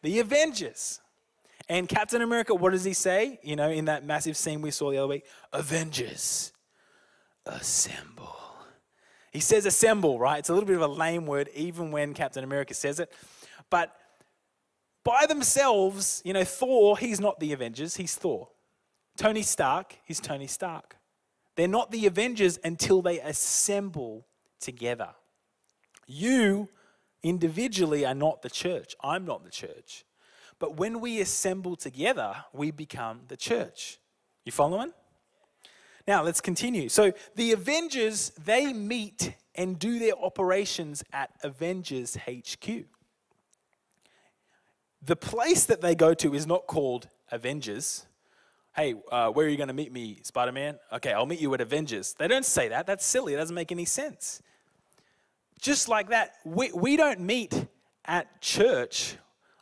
The 0.00 0.18
Avengers. 0.20 1.00
And 1.68 1.86
Captain 1.86 2.22
America, 2.22 2.54
what 2.54 2.72
does 2.72 2.84
he 2.84 2.94
say? 2.94 3.38
You 3.42 3.56
know, 3.56 3.68
in 3.68 3.84
that 3.84 4.06
massive 4.06 4.34
scene 4.34 4.62
we 4.62 4.70
saw 4.70 4.90
the 4.90 4.96
other 4.96 5.08
week 5.08 5.26
Avengers, 5.52 6.50
assemble. 7.44 8.36
He 9.32 9.40
says 9.40 9.66
assemble, 9.66 10.18
right? 10.18 10.38
It's 10.38 10.48
a 10.48 10.54
little 10.54 10.66
bit 10.66 10.76
of 10.76 10.82
a 10.82 10.86
lame 10.86 11.26
word, 11.26 11.50
even 11.54 11.90
when 11.90 12.14
Captain 12.14 12.42
America 12.42 12.72
says 12.72 13.00
it. 13.00 13.12
But 13.68 13.94
by 15.04 15.26
themselves, 15.26 16.22
you 16.24 16.32
know, 16.32 16.44
Thor, 16.44 16.96
he's 16.98 17.20
not 17.20 17.38
the 17.38 17.52
Avengers, 17.52 17.96
he's 17.96 18.14
Thor. 18.14 18.48
Tony 19.16 19.42
Stark, 19.42 19.96
he's 20.04 20.18
Tony 20.18 20.46
Stark. 20.46 20.96
They're 21.56 21.68
not 21.68 21.92
the 21.92 22.06
Avengers 22.06 22.58
until 22.64 23.02
they 23.02 23.20
assemble 23.20 24.26
together. 24.60 25.10
You 26.06 26.68
individually 27.22 28.04
are 28.04 28.14
not 28.14 28.42
the 28.42 28.50
church. 28.50 28.96
I'm 29.02 29.24
not 29.24 29.44
the 29.44 29.50
church. 29.50 30.04
But 30.58 30.76
when 30.76 31.00
we 31.00 31.20
assemble 31.20 31.76
together, 31.76 32.34
we 32.52 32.70
become 32.70 33.22
the 33.28 33.36
church. 33.36 33.98
You 34.44 34.52
following? 34.52 34.92
Now, 36.06 36.22
let's 36.22 36.40
continue. 36.40 36.88
So, 36.88 37.12
the 37.34 37.52
Avengers, 37.52 38.32
they 38.42 38.72
meet 38.72 39.34
and 39.54 39.78
do 39.78 39.98
their 39.98 40.18
operations 40.18 41.02
at 41.12 41.30
Avengers 41.42 42.16
HQ 42.16 42.86
the 45.04 45.16
place 45.16 45.64
that 45.66 45.80
they 45.80 45.94
go 45.94 46.14
to 46.14 46.34
is 46.34 46.46
not 46.46 46.66
called 46.66 47.08
Avengers. 47.30 48.06
Hey, 48.74 48.94
uh, 49.12 49.30
where 49.30 49.46
are 49.46 49.48
you 49.48 49.56
going 49.56 49.68
to 49.68 49.74
meet 49.74 49.92
me, 49.92 50.18
Spider 50.22 50.52
Man? 50.52 50.78
Okay, 50.92 51.12
I'll 51.12 51.26
meet 51.26 51.40
you 51.40 51.52
at 51.54 51.60
Avengers. 51.60 52.14
They 52.18 52.28
don't 52.28 52.44
say 52.44 52.68
that. 52.68 52.86
That's 52.86 53.04
silly. 53.04 53.34
It 53.34 53.36
doesn't 53.36 53.54
make 53.54 53.70
any 53.70 53.84
sense. 53.84 54.42
Just 55.60 55.88
like 55.88 56.08
that, 56.08 56.34
we, 56.44 56.72
we 56.72 56.96
don't 56.96 57.20
meet 57.20 57.66
at 58.04 58.40
church 58.40 59.16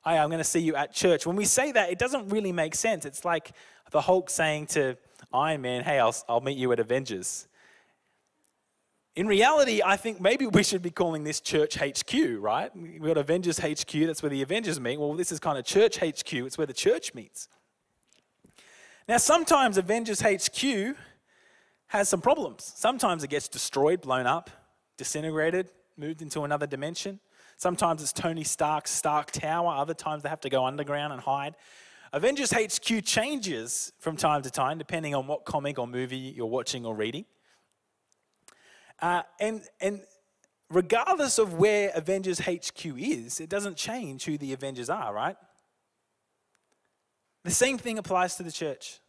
Hey, 0.04 0.18
I'm 0.18 0.30
going 0.30 0.38
to 0.38 0.44
see 0.44 0.58
you 0.58 0.74
at 0.74 0.92
church. 0.92 1.26
When 1.26 1.36
we 1.36 1.44
say 1.44 1.70
that, 1.70 1.90
it 1.90 1.96
doesn't 1.96 2.30
really 2.30 2.50
make 2.50 2.74
sense. 2.74 3.04
It's 3.04 3.24
like 3.24 3.52
the 3.92 4.00
Hulk 4.00 4.30
saying 4.30 4.66
to 4.68 4.96
Iron 5.32 5.60
Man, 5.60 5.84
Hey, 5.84 6.00
I'll, 6.00 6.14
I'll 6.28 6.40
meet 6.40 6.58
you 6.58 6.72
at 6.72 6.80
Avengers. 6.80 7.46
In 9.14 9.26
reality, 9.26 9.82
I 9.84 9.96
think 9.96 10.22
maybe 10.22 10.46
we 10.46 10.62
should 10.62 10.80
be 10.80 10.90
calling 10.90 11.22
this 11.22 11.40
Church 11.40 11.76
HQ, 11.76 12.14
right? 12.38 12.74
We've 12.74 13.02
got 13.02 13.18
Avengers 13.18 13.58
HQ, 13.58 13.92
that's 14.06 14.22
where 14.22 14.30
the 14.30 14.40
Avengers 14.40 14.80
meet. 14.80 14.98
Well, 14.98 15.12
this 15.12 15.30
is 15.30 15.38
kind 15.38 15.58
of 15.58 15.66
Church 15.66 15.98
HQ, 15.98 16.32
it's 16.32 16.56
where 16.56 16.66
the 16.66 16.72
church 16.72 17.12
meets. 17.12 17.48
Now, 19.06 19.18
sometimes 19.18 19.76
Avengers 19.76 20.22
HQ 20.22 20.96
has 21.88 22.08
some 22.08 22.22
problems. 22.22 22.72
Sometimes 22.74 23.22
it 23.22 23.28
gets 23.28 23.48
destroyed, 23.48 24.00
blown 24.00 24.26
up, 24.26 24.48
disintegrated, 24.96 25.70
moved 25.98 26.22
into 26.22 26.42
another 26.42 26.66
dimension. 26.66 27.20
Sometimes 27.58 28.00
it's 28.00 28.14
Tony 28.14 28.44
Stark's 28.44 28.90
Stark 28.90 29.30
Tower. 29.30 29.74
Other 29.74 29.92
times 29.92 30.22
they 30.22 30.30
have 30.30 30.40
to 30.40 30.48
go 30.48 30.64
underground 30.64 31.12
and 31.12 31.20
hide. 31.20 31.54
Avengers 32.14 32.50
HQ 32.52 33.04
changes 33.04 33.92
from 33.98 34.16
time 34.16 34.40
to 34.40 34.50
time, 34.50 34.78
depending 34.78 35.14
on 35.14 35.26
what 35.26 35.44
comic 35.44 35.78
or 35.78 35.86
movie 35.86 36.16
you're 36.16 36.46
watching 36.46 36.86
or 36.86 36.94
reading. 36.94 37.26
Uh, 39.02 39.22
and, 39.40 39.62
and 39.80 40.00
regardless 40.70 41.38
of 41.38 41.54
where 41.54 41.90
Avengers 41.94 42.38
HQ 42.38 42.86
is, 42.86 43.40
it 43.40 43.50
doesn't 43.50 43.76
change 43.76 44.24
who 44.24 44.38
the 44.38 44.52
Avengers 44.52 44.88
are, 44.88 45.12
right? 45.12 45.36
The 47.44 47.50
same 47.50 47.78
thing 47.78 47.98
applies 47.98 48.36
to 48.36 48.44
the 48.44 48.52
church. 48.52 49.00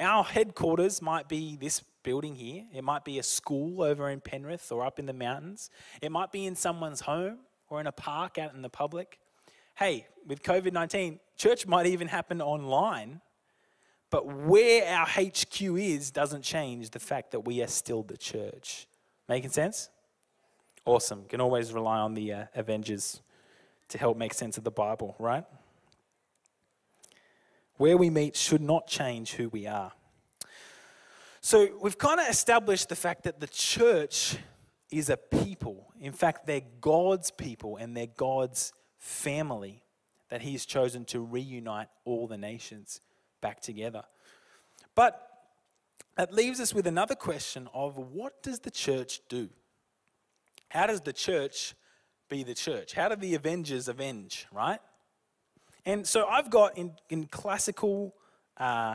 Our 0.00 0.24
headquarters 0.24 1.02
might 1.02 1.28
be 1.28 1.56
this 1.56 1.82
building 2.02 2.34
here. 2.34 2.64
It 2.74 2.82
might 2.82 3.04
be 3.04 3.18
a 3.18 3.22
school 3.22 3.82
over 3.82 4.08
in 4.08 4.20
Penrith 4.20 4.72
or 4.72 4.84
up 4.84 4.98
in 4.98 5.04
the 5.04 5.12
mountains. 5.12 5.68
It 6.00 6.10
might 6.10 6.32
be 6.32 6.46
in 6.46 6.56
someone's 6.56 7.02
home 7.02 7.40
or 7.68 7.78
in 7.78 7.86
a 7.86 7.92
park 7.92 8.38
out 8.38 8.54
in 8.54 8.62
the 8.62 8.70
public. 8.70 9.18
Hey, 9.76 10.06
with 10.26 10.42
COVID 10.42 10.72
19, 10.72 11.20
church 11.36 11.66
might 11.66 11.86
even 11.86 12.08
happen 12.08 12.40
online 12.40 13.20
but 14.14 14.26
where 14.26 14.86
our 14.96 15.06
HQ 15.06 15.60
is 15.60 16.12
doesn't 16.12 16.42
change 16.42 16.90
the 16.90 17.00
fact 17.00 17.32
that 17.32 17.40
we 17.40 17.60
are 17.64 17.66
still 17.66 18.04
the 18.04 18.16
church. 18.16 18.86
Making 19.28 19.50
sense? 19.50 19.88
Awesome. 20.84 21.24
Can 21.24 21.40
always 21.40 21.72
rely 21.72 21.98
on 21.98 22.14
the 22.14 22.32
uh, 22.32 22.44
Avengers 22.54 23.22
to 23.88 23.98
help 23.98 24.16
make 24.16 24.32
sense 24.32 24.56
of 24.56 24.62
the 24.62 24.70
Bible, 24.70 25.16
right? 25.18 25.42
Where 27.76 27.96
we 27.96 28.08
meet 28.08 28.36
should 28.36 28.60
not 28.60 28.86
change 28.86 29.32
who 29.32 29.48
we 29.48 29.66
are. 29.66 29.90
So 31.40 31.76
we've 31.82 31.98
kind 31.98 32.20
of 32.20 32.28
established 32.28 32.90
the 32.90 32.94
fact 32.94 33.24
that 33.24 33.40
the 33.40 33.48
church 33.48 34.36
is 34.92 35.10
a 35.10 35.16
people. 35.16 35.92
In 36.00 36.12
fact, 36.12 36.46
they're 36.46 36.62
God's 36.80 37.32
people 37.32 37.78
and 37.78 37.96
they're 37.96 38.06
God's 38.06 38.72
family 38.96 39.82
that 40.28 40.42
He's 40.42 40.64
chosen 40.64 41.04
to 41.06 41.18
reunite 41.18 41.88
all 42.04 42.28
the 42.28 42.38
nations 42.38 43.00
back 43.44 43.60
together. 43.60 44.02
But 44.94 45.20
that 46.16 46.32
leaves 46.32 46.60
us 46.60 46.72
with 46.72 46.86
another 46.86 47.14
question 47.14 47.68
of 47.74 47.98
what 47.98 48.42
does 48.42 48.60
the 48.60 48.70
church 48.70 49.20
do? 49.28 49.50
How 50.70 50.86
does 50.86 51.02
the 51.02 51.12
church 51.12 51.74
be 52.30 52.42
the 52.42 52.54
church? 52.54 52.94
How 52.94 53.10
do 53.10 53.16
the 53.16 53.34
Avengers 53.34 53.86
avenge, 53.86 54.46
right? 54.50 54.80
And 55.84 56.06
so 56.06 56.26
I've 56.26 56.48
got 56.48 56.78
in, 56.78 56.92
in 57.10 57.26
classical 57.26 58.14
uh, 58.56 58.94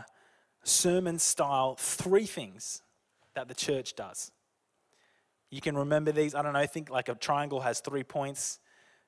sermon 0.64 1.20
style 1.20 1.76
three 1.78 2.26
things 2.26 2.82
that 3.36 3.48
the 3.50 3.54
church 3.54 3.96
does. 3.96 4.32
You 5.52 5.62
can 5.62 5.78
remember 5.78 6.12
these. 6.12 6.34
I 6.34 6.42
don't 6.42 6.54
know, 6.54 6.66
think 6.66 6.90
like 6.90 7.08
a 7.08 7.14
triangle 7.14 7.60
has 7.60 7.82
three 7.82 8.04
points. 8.04 8.60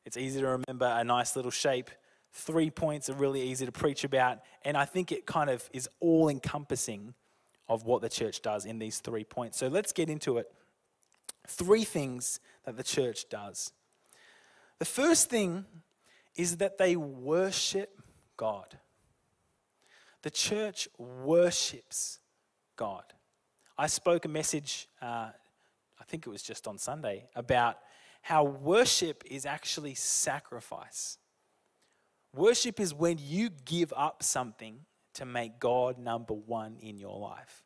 It's 0.06 0.18
easy 0.18 0.40
to 0.42 0.60
remember 0.60 0.86
a 0.86 1.04
nice 1.04 1.36
little 1.36 1.50
shape 1.50 1.90
three 2.34 2.70
points 2.70 3.10
are 3.10 3.14
really 3.14 3.42
easy 3.42 3.66
to 3.66 3.72
preach 3.72 4.04
about. 4.04 4.40
And 4.64 4.78
I 4.78 4.86
think 4.86 5.12
it 5.12 5.26
kind 5.26 5.50
of 5.50 5.70
is 5.74 5.90
all 6.00 6.30
encompassing 6.30 7.14
of 7.68 7.86
what 7.86 8.02
the 8.02 8.10
church 8.10 8.42
does 8.42 8.66
in 8.66 8.80
these 8.80 9.00
three 9.00 9.24
points. 9.24 9.58
So 9.58 9.68
let's 9.68 9.92
get 9.92 10.10
into 10.10 10.38
it. 10.38 10.52
Three 11.48 11.84
things 11.84 12.40
that 12.66 12.78
the 12.78 12.84
church 12.84 13.30
does. 13.30 13.72
The 14.80 14.86
first 14.86 15.30
thing 15.30 15.66
is 16.36 16.58
that 16.58 16.78
they 16.78 16.96
worship 16.96 18.02
God. 18.38 18.78
The 20.22 20.32
church 20.32 20.88
worships 20.98 22.20
God. 22.76 23.04
I 23.78 23.88
spoke 23.88 24.26
a 24.26 24.28
message, 24.28 24.88
uh, 25.02 25.30
I 26.00 26.04
think 26.08 26.28
it 26.28 26.30
was 26.30 26.44
just 26.44 26.68
on 26.68 26.78
Sunday, 26.78 27.28
about 27.36 27.78
how 28.22 28.44
worship 28.44 29.24
is 29.26 29.46
actually 29.46 29.96
sacrifice. 29.96 31.18
Worship 32.34 32.80
is 32.80 32.94
when 32.94 33.18
you 33.20 33.50
give 33.66 33.94
up 33.96 34.24
something 34.24 34.80
to 35.16 35.26
make 35.26 35.60
God 35.60 35.98
number 35.98 36.34
one 36.34 36.78
in 36.82 36.98
your 36.98 37.20
life. 37.20 37.64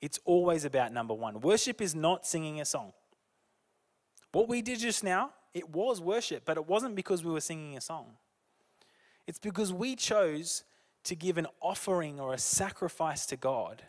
It's 0.00 0.18
always 0.24 0.64
about 0.64 0.92
number 0.92 1.14
one. 1.14 1.40
Worship 1.40 1.80
is 1.80 1.94
not 1.94 2.26
singing 2.26 2.60
a 2.60 2.64
song. 2.64 2.92
What 4.32 4.48
we 4.48 4.62
did 4.62 4.78
just 4.78 5.04
now, 5.04 5.30
it 5.52 5.68
was 5.68 6.00
worship, 6.00 6.44
but 6.44 6.56
it 6.56 6.66
wasn't 6.66 6.96
because 6.96 7.22
we 7.22 7.30
were 7.30 7.40
singing 7.40 7.76
a 7.76 7.80
song. 7.80 8.06
It's 9.26 9.38
because 9.38 9.72
we 9.72 9.94
chose 9.94 10.64
to 11.04 11.14
give 11.14 11.36
an 11.36 11.46
offering 11.60 12.18
or 12.18 12.32
a 12.32 12.38
sacrifice 12.38 13.26
to 13.26 13.36
God 13.36 13.82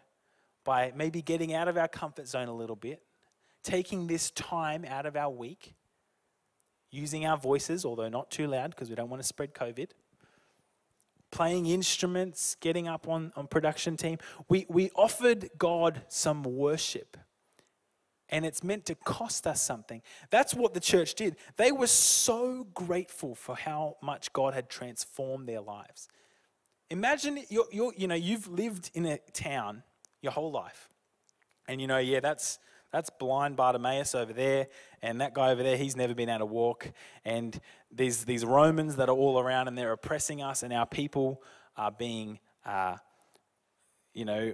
by 0.63 0.91
maybe 0.95 1.21
getting 1.21 1.53
out 1.53 1.67
of 1.67 1.77
our 1.77 1.87
comfort 1.87 2.27
zone 2.27 2.47
a 2.47 2.53
little 2.53 2.75
bit, 2.75 3.01
taking 3.63 4.07
this 4.07 4.31
time 4.31 4.85
out 4.85 5.05
of 5.05 5.15
our 5.15 5.29
week 5.29 5.73
using 6.93 7.25
our 7.25 7.37
voices, 7.37 7.83
although 7.83 8.07
not 8.07 8.29
too 8.29 8.47
loud 8.47 8.69
because 8.69 8.89
we 8.89 8.95
don't 8.95 9.09
want 9.09 9.21
to 9.21 9.27
spread 9.27 9.53
COVID, 9.53 9.89
playing 11.31 11.65
instruments, 11.65 12.55
getting 12.59 12.87
up 12.87 13.07
on, 13.07 13.33
on 13.35 13.47
production 13.47 13.97
team. 13.97 14.19
We, 14.47 14.65
we 14.69 14.91
offered 14.95 15.49
God 15.57 16.03
some 16.07 16.43
worship. 16.43 17.17
And 18.29 18.45
it's 18.45 18.63
meant 18.63 18.85
to 18.85 18.95
cost 18.95 19.45
us 19.45 19.61
something. 19.61 20.01
That's 20.29 20.53
what 20.53 20.73
the 20.73 20.79
church 20.79 21.15
did. 21.15 21.35
They 21.57 21.71
were 21.71 21.87
so 21.87 22.67
grateful 22.73 23.35
for 23.35 23.55
how 23.55 23.97
much 24.01 24.31
God 24.31 24.53
had 24.53 24.69
transformed 24.69 25.47
their 25.47 25.61
lives. 25.61 26.07
Imagine 26.89 27.43
you're, 27.49 27.67
you're, 27.71 27.93
you 27.97 28.07
know, 28.07 28.15
you've 28.15 28.47
lived 28.47 28.91
in 28.93 29.05
a 29.05 29.17
town 29.33 29.83
your 30.21 30.31
whole 30.31 30.51
life. 30.51 30.89
And 31.67 31.81
you 31.81 31.87
know, 31.87 31.97
yeah, 31.97 32.19
that's 32.19 32.59
that's 32.93 33.09
blind 33.09 33.55
Bartimaeus 33.55 34.13
over 34.13 34.31
there, 34.31 34.67
and 35.01 35.19
that 35.19 35.33
guy 35.33 35.49
over 35.51 35.63
there, 35.63 35.75
he's 35.75 35.95
never 35.95 36.13
been 36.13 36.29
able 36.29 36.39
to 36.39 36.45
walk. 36.45 36.91
And 37.25 37.59
there's 37.91 38.23
these 38.23 38.45
Romans 38.45 38.97
that 38.97 39.09
are 39.09 39.15
all 39.15 39.39
around, 39.39 39.67
and 39.67 39.75
they're 39.75 39.91
oppressing 39.91 40.43
us, 40.43 40.61
and 40.61 40.71
our 40.71 40.85
people 40.85 41.41
are 41.75 41.91
being, 41.91 42.37
uh, 42.65 42.97
you 44.13 44.25
know, 44.25 44.53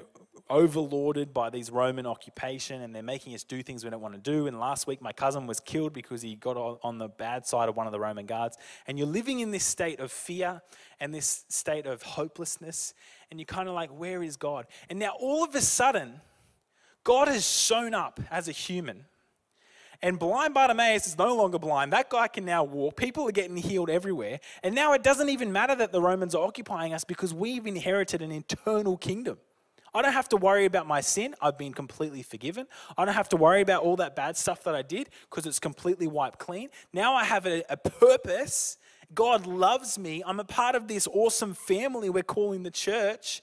overlorded 0.49 1.33
by 1.33 1.49
these 1.49 1.69
Roman 1.69 2.05
occupation, 2.05 2.81
and 2.81 2.95
they're 2.95 3.03
making 3.03 3.35
us 3.35 3.43
do 3.43 3.61
things 3.61 3.83
we 3.83 3.89
don't 3.89 3.99
want 3.99 4.15
to 4.15 4.21
do. 4.21 4.47
And 4.47 4.57
last 4.57 4.87
week, 4.87 5.01
my 5.01 5.11
cousin 5.11 5.45
was 5.45 5.59
killed 5.59 5.91
because 5.91 6.21
he 6.21 6.35
got 6.35 6.55
on 6.81 6.97
the 6.97 7.09
bad 7.09 7.45
side 7.45 7.67
of 7.67 7.75
one 7.75 7.87
of 7.87 7.91
the 7.91 7.99
Roman 7.99 8.25
guards. 8.25 8.57
And 8.87 8.97
you're 8.97 9.05
living 9.05 9.41
in 9.41 9.51
this 9.51 9.65
state 9.65 9.99
of 9.99 10.13
fear 10.13 10.61
and 11.01 11.13
this 11.13 11.43
state 11.49 11.85
of 11.85 12.01
hopelessness, 12.03 12.93
and 13.29 13.37
you're 13.37 13.45
kind 13.45 13.67
of 13.67 13.75
like, 13.75 13.89
where 13.89 14.23
is 14.23 14.37
God? 14.37 14.65
And 14.89 14.97
now 14.97 15.11
all 15.19 15.43
of 15.43 15.53
a 15.53 15.61
sudden, 15.61 16.21
God 17.09 17.27
has 17.27 17.43
shown 17.43 17.95
up 17.95 18.19
as 18.29 18.47
a 18.47 18.51
human. 18.51 19.05
And 19.99 20.19
blind 20.19 20.53
Bartimaeus 20.53 21.07
is 21.07 21.17
no 21.17 21.35
longer 21.35 21.57
blind. 21.57 21.91
That 21.91 22.07
guy 22.07 22.27
can 22.27 22.45
now 22.45 22.63
walk. 22.63 22.97
People 22.97 23.27
are 23.27 23.31
getting 23.31 23.57
healed 23.57 23.89
everywhere. 23.89 24.39
And 24.61 24.75
now 24.75 24.93
it 24.93 25.01
doesn't 25.01 25.27
even 25.27 25.51
matter 25.51 25.73
that 25.73 25.91
the 25.91 26.03
Romans 26.03 26.35
are 26.35 26.45
occupying 26.45 26.93
us 26.93 27.03
because 27.03 27.33
we've 27.33 27.65
inherited 27.65 28.21
an 28.21 28.31
eternal 28.31 28.95
kingdom. 28.95 29.39
I 29.91 30.03
don't 30.03 30.13
have 30.13 30.29
to 30.29 30.37
worry 30.37 30.65
about 30.65 30.85
my 30.85 31.01
sin. 31.01 31.33
I've 31.41 31.57
been 31.57 31.73
completely 31.73 32.21
forgiven. 32.21 32.67
I 32.95 33.05
don't 33.05 33.15
have 33.15 33.29
to 33.29 33.37
worry 33.37 33.61
about 33.61 33.81
all 33.81 33.95
that 33.95 34.15
bad 34.15 34.37
stuff 34.37 34.63
that 34.65 34.75
I 34.75 34.83
did 34.83 35.09
because 35.31 35.47
it's 35.47 35.59
completely 35.59 36.05
wiped 36.05 36.37
clean. 36.37 36.69
Now 36.93 37.15
I 37.15 37.23
have 37.23 37.47
a, 37.47 37.63
a, 37.71 37.77
purpose. 37.77 38.77
God 39.15 39.47
loves 39.47 39.97
me. 39.97 40.21
I'm 40.27 40.39
a 40.39 40.43
part 40.43 40.75
of 40.75 40.87
this 40.87 41.07
awesome 41.07 41.55
family 41.55 42.11
we're 42.11 42.21
calling 42.21 42.61
the 42.61 42.69
church. 42.69 43.41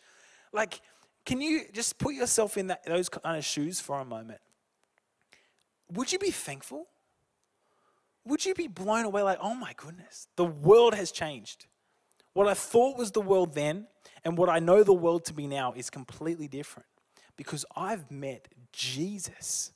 Like, 0.52 0.80
can 1.26 1.40
you 1.40 1.62
just 1.72 1.98
put 1.98 2.14
yourself 2.14 2.56
in 2.56 2.68
that, 2.68 2.86
those 2.86 3.08
kind 3.08 3.36
of 3.36 3.44
shoes 3.44 3.80
for 3.80 4.00
a 4.00 4.04
moment? 4.04 4.40
Would 5.92 6.12
you 6.12 6.18
be 6.18 6.30
thankful? 6.30 6.86
Would 8.24 8.46
you 8.46 8.54
be 8.54 8.68
blown 8.68 9.04
away 9.04 9.22
like, 9.22 9.38
oh 9.42 9.54
my 9.54 9.72
goodness, 9.76 10.28
the 10.36 10.44
world 10.44 10.94
has 10.94 11.12
changed? 11.12 11.66
What 12.32 12.48
I 12.48 12.54
thought 12.54 12.96
was 12.96 13.10
the 13.10 13.20
world 13.20 13.54
then 13.54 13.86
and 14.24 14.38
what 14.38 14.48
I 14.48 14.60
know 14.60 14.82
the 14.82 14.92
world 14.92 15.24
to 15.26 15.34
be 15.34 15.46
now 15.46 15.72
is 15.76 15.90
completely 15.90 16.48
different 16.48 16.88
because 17.36 17.64
I've 17.74 18.10
met 18.10 18.48
Jesus. 18.72 19.72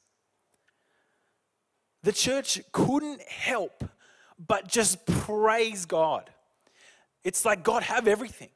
The 2.02 2.12
church 2.12 2.60
couldn't 2.72 3.22
help 3.22 3.84
but 4.38 4.68
just 4.68 5.04
praise 5.06 5.84
God. 5.84 6.30
It's 7.24 7.44
like, 7.44 7.62
God, 7.62 7.82
have 7.82 8.08
everything. 8.08 8.48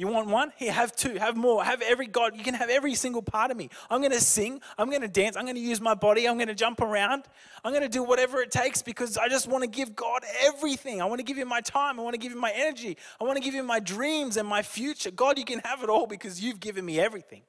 You 0.00 0.06
want 0.06 0.28
one? 0.28 0.50
Here, 0.56 0.72
have 0.72 0.96
two, 0.96 1.16
have 1.16 1.36
more, 1.36 1.62
have 1.62 1.82
every 1.82 2.06
God. 2.06 2.34
You 2.34 2.42
can 2.42 2.54
have 2.54 2.70
every 2.70 2.94
single 2.94 3.20
part 3.20 3.50
of 3.50 3.58
me. 3.58 3.68
I'm 3.90 4.00
going 4.00 4.12
to 4.12 4.20
sing, 4.20 4.62
I'm 4.78 4.88
going 4.88 5.02
to 5.02 5.08
dance, 5.08 5.36
I'm 5.36 5.44
going 5.44 5.56
to 5.56 5.60
use 5.60 5.78
my 5.78 5.92
body, 5.92 6.26
I'm 6.26 6.36
going 6.36 6.48
to 6.48 6.54
jump 6.54 6.80
around, 6.80 7.24
I'm 7.62 7.70
going 7.70 7.82
to 7.82 7.88
do 7.90 8.02
whatever 8.02 8.40
it 8.40 8.50
takes 8.50 8.80
because 8.80 9.18
I 9.18 9.28
just 9.28 9.46
want 9.46 9.62
to 9.62 9.68
give 9.68 9.94
God 9.94 10.22
everything. 10.40 11.02
I 11.02 11.04
want 11.04 11.18
to 11.18 11.22
give 11.22 11.36
Him 11.36 11.48
my 11.48 11.60
time, 11.60 12.00
I 12.00 12.02
want 12.02 12.14
to 12.14 12.18
give 12.18 12.32
Him 12.32 12.38
my 12.38 12.50
energy, 12.54 12.96
I 13.20 13.24
want 13.24 13.36
to 13.36 13.42
give 13.42 13.52
Him 13.52 13.66
my 13.66 13.78
dreams 13.78 14.38
and 14.38 14.48
my 14.48 14.62
future. 14.62 15.10
God, 15.10 15.36
you 15.36 15.44
can 15.44 15.58
have 15.66 15.82
it 15.82 15.90
all 15.90 16.06
because 16.06 16.42
you've 16.42 16.60
given 16.60 16.86
me 16.86 16.98
everything. 16.98 17.42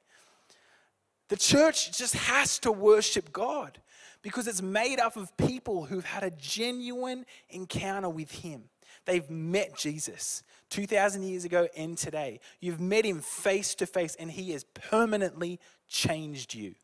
The 1.30 1.38
church 1.38 1.96
just 1.96 2.14
has 2.14 2.58
to 2.58 2.70
worship 2.70 3.32
God 3.32 3.78
because 4.20 4.46
it's 4.46 4.60
made 4.60 5.00
up 5.00 5.16
of 5.16 5.34
people 5.38 5.86
who've 5.86 6.04
had 6.04 6.22
a 6.22 6.30
genuine 6.30 7.24
encounter 7.48 8.10
with 8.10 8.30
Him. 8.30 8.64
They've 9.04 9.28
met 9.28 9.76
Jesus 9.76 10.42
2,000 10.70 11.22
years 11.22 11.44
ago 11.44 11.68
and 11.76 11.98
today. 11.98 12.40
You've 12.60 12.80
met 12.80 13.04
Him 13.04 13.20
face 13.20 13.74
to 13.76 13.86
face, 13.86 14.14
and 14.14 14.30
He 14.30 14.52
has 14.52 14.64
permanently 14.64 15.58
changed 15.88 16.54
you. 16.54 16.74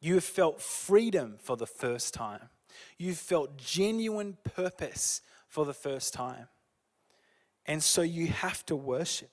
You 0.00 0.14
have 0.14 0.24
felt 0.24 0.60
freedom 0.60 1.36
for 1.38 1.56
the 1.56 1.66
first 1.66 2.14
time. 2.14 2.48
You've 2.98 3.18
felt 3.18 3.56
genuine 3.56 4.36
purpose 4.42 5.20
for 5.46 5.64
the 5.64 5.74
first 5.74 6.14
time. 6.14 6.48
And 7.66 7.82
so 7.82 8.02
you 8.02 8.26
have 8.26 8.66
to 8.66 8.74
worship. 8.74 9.30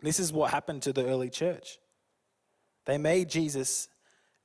This 0.00 0.18
is 0.18 0.32
what 0.32 0.50
happened 0.50 0.82
to 0.82 0.92
the 0.92 1.06
early 1.06 1.30
church. 1.30 1.78
They 2.84 2.98
made 2.98 3.28
Jesus 3.28 3.88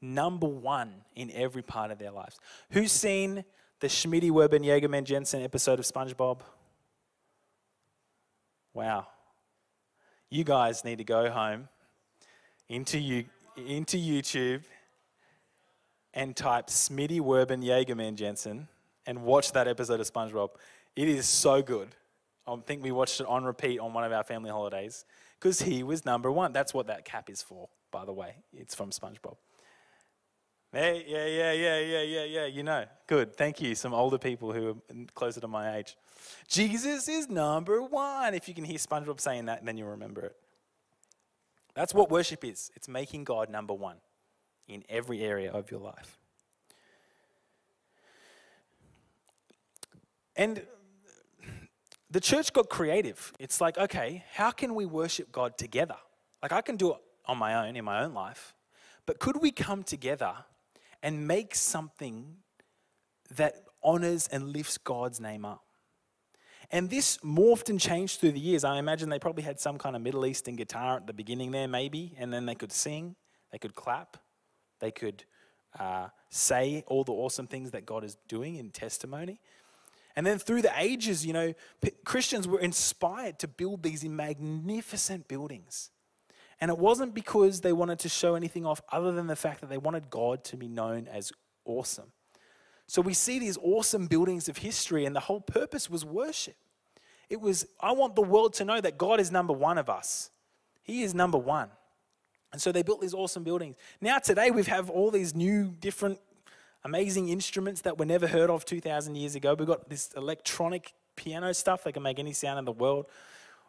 number 0.01 0.47
one 0.47 0.93
in 1.15 1.31
every 1.31 1.61
part 1.61 1.89
of 1.89 1.97
their 1.97 2.11
lives. 2.11 2.39
Who's 2.71 2.91
seen 2.91 3.45
the 3.83 3.89
Schmitty 3.89 4.31
Werben 4.31 4.63
Jagerman 4.63 5.03
Jensen 5.03 5.41
episode 5.41 5.77
of 5.77 5.83
SpongeBob? 5.83 6.39
Wow. 8.73 9.07
You 10.29 10.45
guys 10.45 10.85
need 10.85 10.99
to 10.99 11.03
go 11.03 11.29
home 11.29 11.67
into, 12.69 12.97
you, 12.97 13.25
into 13.57 13.97
YouTube 13.97 14.61
and 16.13 16.33
type 16.33 16.67
Smitty 16.67 17.19
Werben 17.19 17.61
Jagerman 17.61 18.15
Jensen 18.15 18.69
and 19.05 19.23
watch 19.23 19.51
that 19.51 19.67
episode 19.67 19.99
of 19.99 20.09
SpongeBob. 20.09 20.51
It 20.95 21.09
is 21.09 21.27
so 21.27 21.61
good. 21.61 21.89
I 22.47 22.55
think 22.65 22.83
we 22.83 22.91
watched 22.91 23.19
it 23.19 23.27
on 23.27 23.43
repeat 23.43 23.79
on 23.79 23.91
one 23.91 24.05
of 24.05 24.13
our 24.13 24.23
family 24.23 24.49
holidays 24.49 25.03
because 25.37 25.61
he 25.61 25.83
was 25.83 26.05
number 26.05 26.31
one. 26.31 26.53
That's 26.53 26.73
what 26.73 26.87
that 26.87 27.03
cap 27.03 27.29
is 27.29 27.41
for, 27.41 27.67
by 27.91 28.05
the 28.05 28.13
way. 28.13 28.35
It's 28.53 28.75
from 28.75 28.91
SpongeBob. 28.91 29.35
Hey, 30.75 31.05
yeah, 31.07 31.27
yeah, 31.27 31.51
yeah, 31.51 31.79
yeah, 31.79 32.01
yeah, 32.01 32.23
yeah. 32.23 32.45
You 32.47 32.63
know, 32.63 32.85
good. 33.05 33.35
Thank 33.35 33.61
you. 33.61 33.75
Some 33.75 33.93
older 33.93 34.17
people 34.17 34.51
who 34.51 34.69
are 34.69 35.05
closer 35.13 35.39
to 35.39 35.47
my 35.47 35.77
age. 35.77 35.95
Jesus 36.47 37.07
is 37.07 37.29
number 37.29 37.83
one. 37.83 38.33
If 38.33 38.47
you 38.47 38.55
can 38.55 38.63
hear 38.63 38.79
SpongeBob 38.79 39.21
saying 39.21 39.45
that, 39.45 39.63
then 39.63 39.77
you'll 39.77 39.89
remember 39.89 40.21
it. 40.21 40.35
That's 41.75 41.93
what 41.93 42.09
worship 42.09 42.43
is. 42.43 42.71
It's 42.75 42.87
making 42.87 43.23
God 43.23 43.51
number 43.51 43.75
one 43.75 43.97
in 44.67 44.83
every 44.89 45.21
area 45.21 45.51
of 45.51 45.69
your 45.69 45.79
life. 45.79 46.17
And 50.35 50.63
the 52.09 52.19
church 52.19 52.51
got 52.51 52.69
creative. 52.69 53.31
It's 53.37 53.61
like, 53.61 53.77
okay, 53.77 54.23
how 54.33 54.49
can 54.49 54.73
we 54.73 54.87
worship 54.87 55.31
God 55.31 55.55
together? 55.55 55.97
Like, 56.41 56.51
I 56.51 56.61
can 56.61 56.77
do 56.77 56.93
it 56.93 56.99
on 57.27 57.37
my 57.37 57.53
own, 57.67 57.75
in 57.75 57.85
my 57.85 58.03
own 58.03 58.15
life, 58.15 58.55
but 59.05 59.19
could 59.19 59.39
we 59.39 59.51
come 59.51 59.83
together 59.83 60.33
and 61.03 61.27
make 61.27 61.53
something 61.53 62.37
that 63.35 63.55
honors 63.83 64.27
and 64.31 64.53
lifts 64.53 64.77
God's 64.77 65.19
name 65.19 65.45
up. 65.45 65.63
And 66.71 66.89
this 66.89 67.17
morphed 67.17 67.69
and 67.69 67.79
changed 67.79 68.19
through 68.19 68.31
the 68.31 68.39
years. 68.39 68.63
I 68.63 68.79
imagine 68.79 69.09
they 69.09 69.19
probably 69.19 69.43
had 69.43 69.59
some 69.59 69.77
kind 69.77 69.95
of 69.95 70.01
Middle 70.01 70.25
Eastern 70.25 70.55
guitar 70.55 70.97
at 70.97 71.05
the 71.05 71.13
beginning 71.13 71.51
there, 71.51 71.67
maybe, 71.67 72.15
and 72.17 72.33
then 72.33 72.47
they 72.47 72.55
could 72.55 72.71
sing, 72.71 73.15
they 73.51 73.59
could 73.59 73.75
clap, 73.75 74.17
they 74.79 74.89
could 74.89 75.25
uh, 75.79 76.07
say 76.29 76.83
all 76.87 77.03
the 77.03 77.11
awesome 77.11 77.47
things 77.47 77.71
that 77.71 77.85
God 77.85 78.03
is 78.03 78.17
doing 78.27 78.55
in 78.55 78.71
testimony. 78.71 79.39
And 80.15 80.25
then 80.25 80.39
through 80.39 80.61
the 80.61 80.71
ages, 80.77 81.25
you 81.25 81.33
know, 81.33 81.53
Christians 82.05 82.47
were 82.47 82.59
inspired 82.59 83.39
to 83.39 83.47
build 83.47 83.83
these 83.83 84.03
magnificent 84.05 85.27
buildings. 85.27 85.89
And 86.63 86.69
it 86.69 86.77
wasn't 86.77 87.13
because 87.13 87.59
they 87.59 87.73
wanted 87.73 87.99
to 87.99 88.07
show 88.07 88.35
anything 88.35 88.65
off 88.65 88.81
other 88.89 89.11
than 89.11 89.27
the 89.27 89.35
fact 89.35 89.59
that 89.59 89.69
they 89.69 89.77
wanted 89.77 90.09
God 90.09 90.45
to 90.45 90.55
be 90.55 90.69
known 90.69 91.09
as 91.09 91.33
awesome. 91.65 92.13
So 92.87 93.01
we 93.01 93.13
see 93.13 93.37
these 93.37 93.57
awesome 93.61 94.07
buildings 94.07 94.47
of 94.47 94.59
history, 94.59 95.03
and 95.03 95.13
the 95.13 95.19
whole 95.19 95.41
purpose 95.41 95.89
was 95.89 96.05
worship. 96.05 96.55
It 97.29 97.41
was, 97.41 97.67
I 97.81 97.91
want 97.91 98.15
the 98.15 98.21
world 98.21 98.53
to 98.53 98.63
know 98.63 98.79
that 98.79 98.97
God 98.97 99.19
is 99.19 99.29
number 99.29 99.51
one 99.51 99.77
of 99.77 99.89
us. 99.89 100.29
He 100.83 101.03
is 101.03 101.13
number 101.13 101.37
one. 101.37 101.67
And 102.53 102.61
so 102.61 102.71
they 102.71 102.81
built 102.81 103.01
these 103.01 103.13
awesome 103.13 103.43
buildings. 103.43 103.75
Now, 103.99 104.19
today, 104.19 104.49
we 104.49 104.63
have 104.63 104.89
all 104.89 105.11
these 105.11 105.35
new, 105.35 105.75
different, 105.81 106.17
amazing 106.85 107.27
instruments 107.27 107.81
that 107.81 107.97
were 107.97 108.05
never 108.05 108.25
heard 108.25 108.49
of 108.49 108.63
2,000 108.63 109.15
years 109.15 109.35
ago. 109.35 109.53
We've 109.53 109.67
got 109.67 109.89
this 109.89 110.13
electronic 110.15 110.93
piano 111.17 111.53
stuff 111.53 111.83
that 111.83 111.91
can 111.91 112.03
make 112.03 112.19
any 112.19 112.31
sound 112.31 112.57
in 112.57 112.63
the 112.63 112.71
world. 112.71 113.07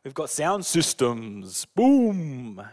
We've 0.04 0.14
got 0.14 0.30
sound 0.30 0.64
systems. 0.64 1.64
Boom. 1.64 2.64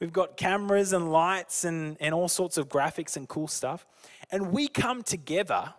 We've 0.00 0.12
got 0.12 0.36
cameras 0.36 0.92
and 0.92 1.12
lights 1.12 1.64
and, 1.64 1.96
and 2.00 2.14
all 2.14 2.28
sorts 2.28 2.56
of 2.56 2.68
graphics 2.68 3.16
and 3.16 3.28
cool 3.28 3.48
stuff. 3.48 3.86
And 4.30 4.52
we 4.52 4.68
come 4.68 5.02
together 5.02 5.74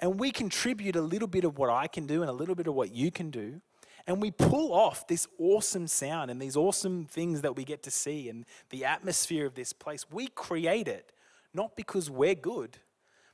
and 0.00 0.18
we 0.18 0.30
contribute 0.30 0.96
a 0.96 1.02
little 1.02 1.28
bit 1.28 1.44
of 1.44 1.58
what 1.58 1.70
I 1.70 1.86
can 1.86 2.06
do 2.06 2.22
and 2.22 2.30
a 2.30 2.32
little 2.32 2.54
bit 2.54 2.66
of 2.66 2.74
what 2.74 2.94
you 2.94 3.10
can 3.10 3.30
do. 3.30 3.60
And 4.06 4.20
we 4.20 4.30
pull 4.30 4.72
off 4.72 5.06
this 5.06 5.26
awesome 5.38 5.86
sound 5.86 6.30
and 6.30 6.40
these 6.40 6.56
awesome 6.56 7.06
things 7.06 7.40
that 7.40 7.56
we 7.56 7.64
get 7.64 7.82
to 7.84 7.90
see 7.90 8.28
and 8.28 8.44
the 8.70 8.84
atmosphere 8.84 9.46
of 9.46 9.54
this 9.54 9.72
place. 9.72 10.04
We 10.10 10.26
create 10.28 10.88
it 10.88 11.12
not 11.54 11.76
because 11.76 12.10
we're 12.10 12.34
good, 12.34 12.78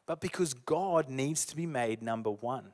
but 0.07 0.21
because 0.21 0.55
God 0.55 1.09
needs 1.09 1.45
to 1.47 1.57
be 1.57 1.67
made 1.67 2.03
number 2.03 2.31
one. 2.31 2.73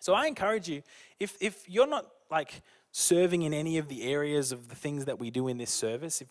So 0.00 0.14
I 0.14 0.26
encourage 0.26 0.68
you, 0.68 0.82
if, 1.18 1.36
if 1.40 1.68
you're 1.68 1.86
not 1.86 2.06
like 2.30 2.62
serving 2.96 3.42
in 3.42 3.52
any 3.52 3.76
of 3.76 3.88
the 3.88 4.04
areas 4.04 4.52
of 4.52 4.68
the 4.68 4.74
things 4.76 5.04
that 5.06 5.18
we 5.18 5.28
do 5.28 5.48
in 5.48 5.58
this 5.58 5.70
service, 5.70 6.20
if, 6.20 6.28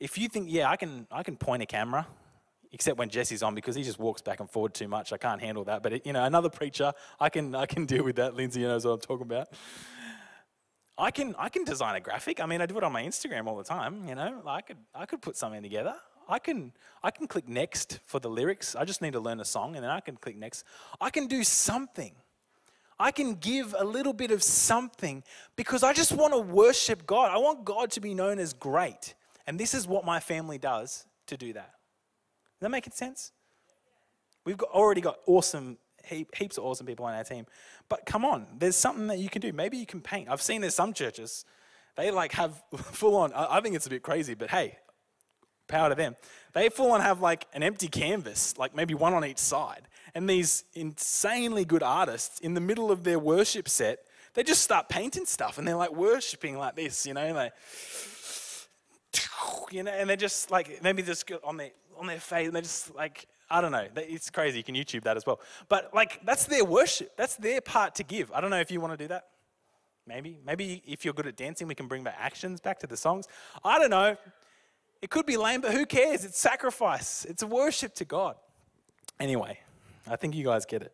if 0.00 0.18
you 0.18 0.28
think, 0.28 0.48
yeah, 0.50 0.68
I 0.68 0.74
can, 0.74 1.06
I 1.08 1.22
can 1.22 1.36
point 1.36 1.62
a 1.62 1.66
camera, 1.66 2.04
except 2.72 2.98
when 2.98 3.08
Jesse's 3.08 3.44
on 3.44 3.54
because 3.54 3.76
he 3.76 3.84
just 3.84 4.00
walks 4.00 4.20
back 4.20 4.40
and 4.40 4.50
forward 4.50 4.74
too 4.74 4.88
much. 4.88 5.12
I 5.12 5.18
can't 5.18 5.40
handle 5.40 5.62
that. 5.64 5.84
But, 5.84 5.92
it, 5.92 6.06
you 6.06 6.12
know, 6.12 6.24
another 6.24 6.50
preacher, 6.50 6.92
I 7.20 7.28
can, 7.28 7.54
I 7.54 7.64
can 7.64 7.86
deal 7.92 8.02
with 8.02 8.16
that. 8.16 8.34
Lindsay 8.34 8.62
knows 8.62 8.84
what 8.84 8.92
I'm 8.92 9.00
talking 9.00 9.22
about. 9.22 9.50
I 10.98 11.12
can, 11.12 11.36
I 11.38 11.48
can 11.48 11.62
design 11.62 11.94
a 11.94 12.00
graphic. 12.00 12.40
I 12.40 12.46
mean, 12.46 12.60
I 12.60 12.66
do 12.66 12.76
it 12.76 12.82
on 12.82 12.92
my 12.92 13.04
Instagram 13.04 13.46
all 13.46 13.56
the 13.56 13.64
time. 13.64 14.08
You 14.08 14.16
know, 14.16 14.42
I 14.46 14.62
could, 14.62 14.78
I 14.92 15.06
could 15.06 15.22
put 15.22 15.36
something 15.36 15.62
together. 15.62 15.94
I 16.28 16.40
can, 16.40 16.72
I 17.04 17.12
can 17.12 17.28
click 17.28 17.48
next 17.48 18.00
for 18.04 18.18
the 18.18 18.28
lyrics. 18.28 18.74
I 18.74 18.84
just 18.84 19.00
need 19.00 19.12
to 19.12 19.20
learn 19.20 19.38
a 19.38 19.44
song 19.44 19.76
and 19.76 19.84
then 19.84 19.90
I 19.92 20.00
can 20.00 20.16
click 20.16 20.36
next. 20.36 20.64
I 21.00 21.10
can 21.10 21.28
do 21.28 21.44
something. 21.44 22.12
I 23.00 23.12
can 23.12 23.36
give 23.36 23.74
a 23.78 23.84
little 23.84 24.12
bit 24.12 24.30
of 24.30 24.42
something 24.42 25.24
because 25.56 25.82
I 25.82 25.94
just 25.94 26.12
want 26.12 26.34
to 26.34 26.38
worship 26.38 27.06
God. 27.06 27.30
I 27.32 27.38
want 27.38 27.64
God 27.64 27.90
to 27.92 28.00
be 28.00 28.12
known 28.12 28.38
as 28.38 28.52
great. 28.52 29.14
And 29.46 29.58
this 29.58 29.72
is 29.72 29.88
what 29.88 30.04
my 30.04 30.20
family 30.20 30.58
does 30.58 31.06
to 31.26 31.38
do 31.38 31.54
that. 31.54 31.72
Does 31.72 32.66
that 32.66 32.70
make 32.70 32.84
sense? 32.92 33.32
We've 34.44 34.58
got, 34.58 34.68
already 34.68 35.00
got 35.00 35.16
awesome, 35.26 35.78
heap, 36.04 36.34
heaps 36.36 36.58
of 36.58 36.64
awesome 36.64 36.86
people 36.86 37.06
on 37.06 37.14
our 37.14 37.24
team. 37.24 37.46
But 37.88 38.04
come 38.04 38.22
on, 38.22 38.46
there's 38.58 38.76
something 38.76 39.06
that 39.06 39.18
you 39.18 39.30
can 39.30 39.40
do. 39.40 39.50
Maybe 39.54 39.78
you 39.78 39.86
can 39.86 40.02
paint. 40.02 40.28
I've 40.28 40.42
seen 40.42 40.60
there's 40.60 40.74
some 40.74 40.92
churches, 40.92 41.46
they 41.96 42.10
like 42.10 42.32
have 42.32 42.62
full 42.76 43.16
on, 43.16 43.32
I 43.32 43.62
think 43.62 43.76
it's 43.76 43.86
a 43.86 43.90
bit 43.90 44.02
crazy, 44.02 44.34
but 44.34 44.50
hey, 44.50 44.78
power 45.70 45.88
to 45.88 45.94
them. 45.94 46.16
They 46.52 46.68
full 46.68 46.92
on 46.92 47.00
have 47.00 47.20
like 47.20 47.46
an 47.54 47.62
empty 47.62 47.88
canvas, 47.88 48.58
like 48.58 48.74
maybe 48.74 48.94
one 48.94 49.14
on 49.14 49.24
each 49.24 49.38
side 49.38 49.88
and 50.14 50.28
these 50.28 50.64
insanely 50.74 51.64
good 51.64 51.82
artists 51.82 52.40
in 52.40 52.54
the 52.54 52.60
middle 52.60 52.90
of 52.90 53.04
their 53.04 53.18
worship 53.18 53.68
set, 53.68 54.00
they 54.34 54.42
just 54.42 54.62
start 54.62 54.88
painting 54.88 55.26
stuff 55.26 55.58
and 55.58 55.66
they're 55.66 55.76
like 55.76 55.92
worshiping 55.92 56.56
like 56.56 56.76
this, 56.76 57.06
you 57.06 57.14
know, 57.14 57.32
like, 57.32 57.52
you 59.70 59.82
know, 59.82 59.92
and 59.92 60.08
they're 60.08 60.16
just 60.16 60.50
like 60.50 60.82
maybe 60.82 61.02
just 61.02 61.30
on 61.44 61.56
their 61.56 61.70
on 61.98 62.06
their 62.06 62.20
face, 62.20 62.46
and 62.46 62.54
they're 62.54 62.62
just 62.62 62.94
like 62.94 63.26
I 63.52 63.60
don't 63.60 63.72
know. 63.72 63.86
It's 63.96 64.30
crazy. 64.30 64.58
You 64.58 64.64
can 64.64 64.76
YouTube 64.76 65.02
that 65.02 65.16
as 65.16 65.26
well. 65.26 65.40
But 65.68 65.92
like 65.92 66.24
that's 66.24 66.46
their 66.46 66.64
worship. 66.64 67.16
That's 67.16 67.36
their 67.36 67.60
part 67.60 67.96
to 67.96 68.04
give. 68.04 68.30
I 68.32 68.40
don't 68.40 68.50
know 68.50 68.60
if 68.60 68.70
you 68.70 68.80
want 68.80 68.92
to 68.92 68.96
do 68.96 69.08
that. 69.08 69.26
Maybe, 70.06 70.38
maybe 70.44 70.82
if 70.86 71.04
you're 71.04 71.14
good 71.14 71.26
at 71.26 71.36
dancing, 71.36 71.68
we 71.68 71.74
can 71.74 71.86
bring 71.86 72.02
back 72.02 72.16
actions 72.18 72.60
back 72.60 72.80
to 72.80 72.86
the 72.86 72.96
songs. 72.96 73.26
I 73.64 73.78
don't 73.78 73.90
know. 73.90 74.16
It 75.02 75.10
could 75.10 75.26
be 75.26 75.36
lame, 75.36 75.60
but 75.60 75.72
who 75.72 75.86
cares? 75.86 76.24
It's 76.24 76.38
sacrifice. 76.38 77.24
It's 77.24 77.42
worship 77.42 77.94
to 77.96 78.04
God. 78.04 78.36
Anyway, 79.18 79.58
I 80.06 80.16
think 80.16 80.34
you 80.34 80.44
guys 80.44 80.66
get 80.66 80.82
it. 80.82 80.92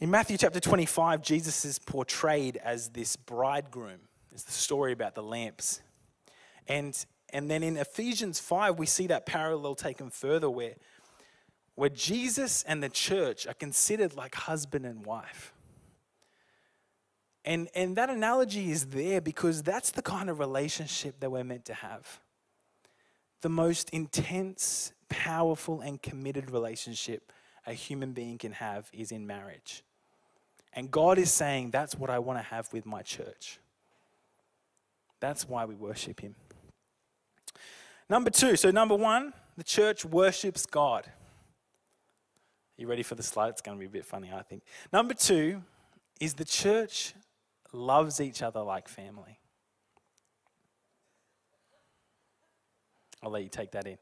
In 0.00 0.10
Matthew 0.10 0.38
chapter 0.38 0.60
25, 0.60 1.22
Jesus 1.22 1.64
is 1.64 1.78
portrayed 1.78 2.56
as 2.58 2.90
this 2.90 3.16
bridegroom. 3.16 4.00
It's 4.32 4.44
the 4.44 4.52
story 4.52 4.92
about 4.92 5.14
the 5.14 5.22
lamps. 5.22 5.80
And, 6.68 6.96
and 7.32 7.50
then 7.50 7.62
in 7.62 7.76
Ephesians 7.76 8.38
5, 8.38 8.78
we 8.78 8.86
see 8.86 9.08
that 9.08 9.26
parallel 9.26 9.74
taken 9.74 10.10
further 10.10 10.48
where, 10.48 10.74
where 11.74 11.88
Jesus 11.88 12.62
and 12.62 12.82
the 12.82 12.88
church 12.88 13.46
are 13.46 13.54
considered 13.54 14.14
like 14.14 14.34
husband 14.34 14.86
and 14.86 15.04
wife. 15.04 15.52
And, 17.48 17.70
and 17.74 17.96
that 17.96 18.10
analogy 18.10 18.70
is 18.70 18.88
there 18.88 19.22
because 19.22 19.62
that's 19.62 19.90
the 19.90 20.02
kind 20.02 20.28
of 20.28 20.38
relationship 20.38 21.18
that 21.20 21.30
we're 21.30 21.44
meant 21.44 21.64
to 21.64 21.72
have. 21.72 22.20
The 23.40 23.48
most 23.48 23.88
intense, 23.88 24.92
powerful, 25.08 25.80
and 25.80 26.02
committed 26.02 26.50
relationship 26.50 27.32
a 27.66 27.72
human 27.72 28.12
being 28.12 28.36
can 28.36 28.52
have 28.52 28.90
is 28.92 29.12
in 29.12 29.26
marriage. 29.26 29.82
And 30.74 30.90
God 30.90 31.16
is 31.16 31.32
saying, 31.32 31.70
that's 31.70 31.94
what 31.94 32.10
I 32.10 32.18
want 32.18 32.38
to 32.38 32.42
have 32.42 32.70
with 32.70 32.84
my 32.84 33.00
church. 33.00 33.58
That's 35.18 35.48
why 35.48 35.64
we 35.64 35.74
worship 35.74 36.20
Him. 36.20 36.34
Number 38.10 38.28
two, 38.28 38.56
so 38.56 38.70
number 38.70 38.94
one, 38.94 39.32
the 39.56 39.64
church 39.64 40.04
worships 40.04 40.66
God. 40.66 41.06
Are 41.06 41.12
You 42.76 42.88
ready 42.88 43.02
for 43.02 43.14
the 43.14 43.22
slide? 43.22 43.48
It's 43.48 43.62
going 43.62 43.78
to 43.78 43.80
be 43.80 43.86
a 43.86 43.88
bit 43.88 44.04
funny, 44.04 44.30
I 44.34 44.42
think. 44.42 44.64
Number 44.92 45.14
two 45.14 45.62
is 46.20 46.34
the 46.34 46.44
church 46.44 47.14
loves 47.72 48.20
each 48.20 48.42
other 48.42 48.60
like 48.60 48.88
family. 48.88 49.38
I'll 53.22 53.30
let 53.30 53.42
you 53.42 53.48
take 53.48 53.72
that 53.72 53.86
in. 53.86 53.98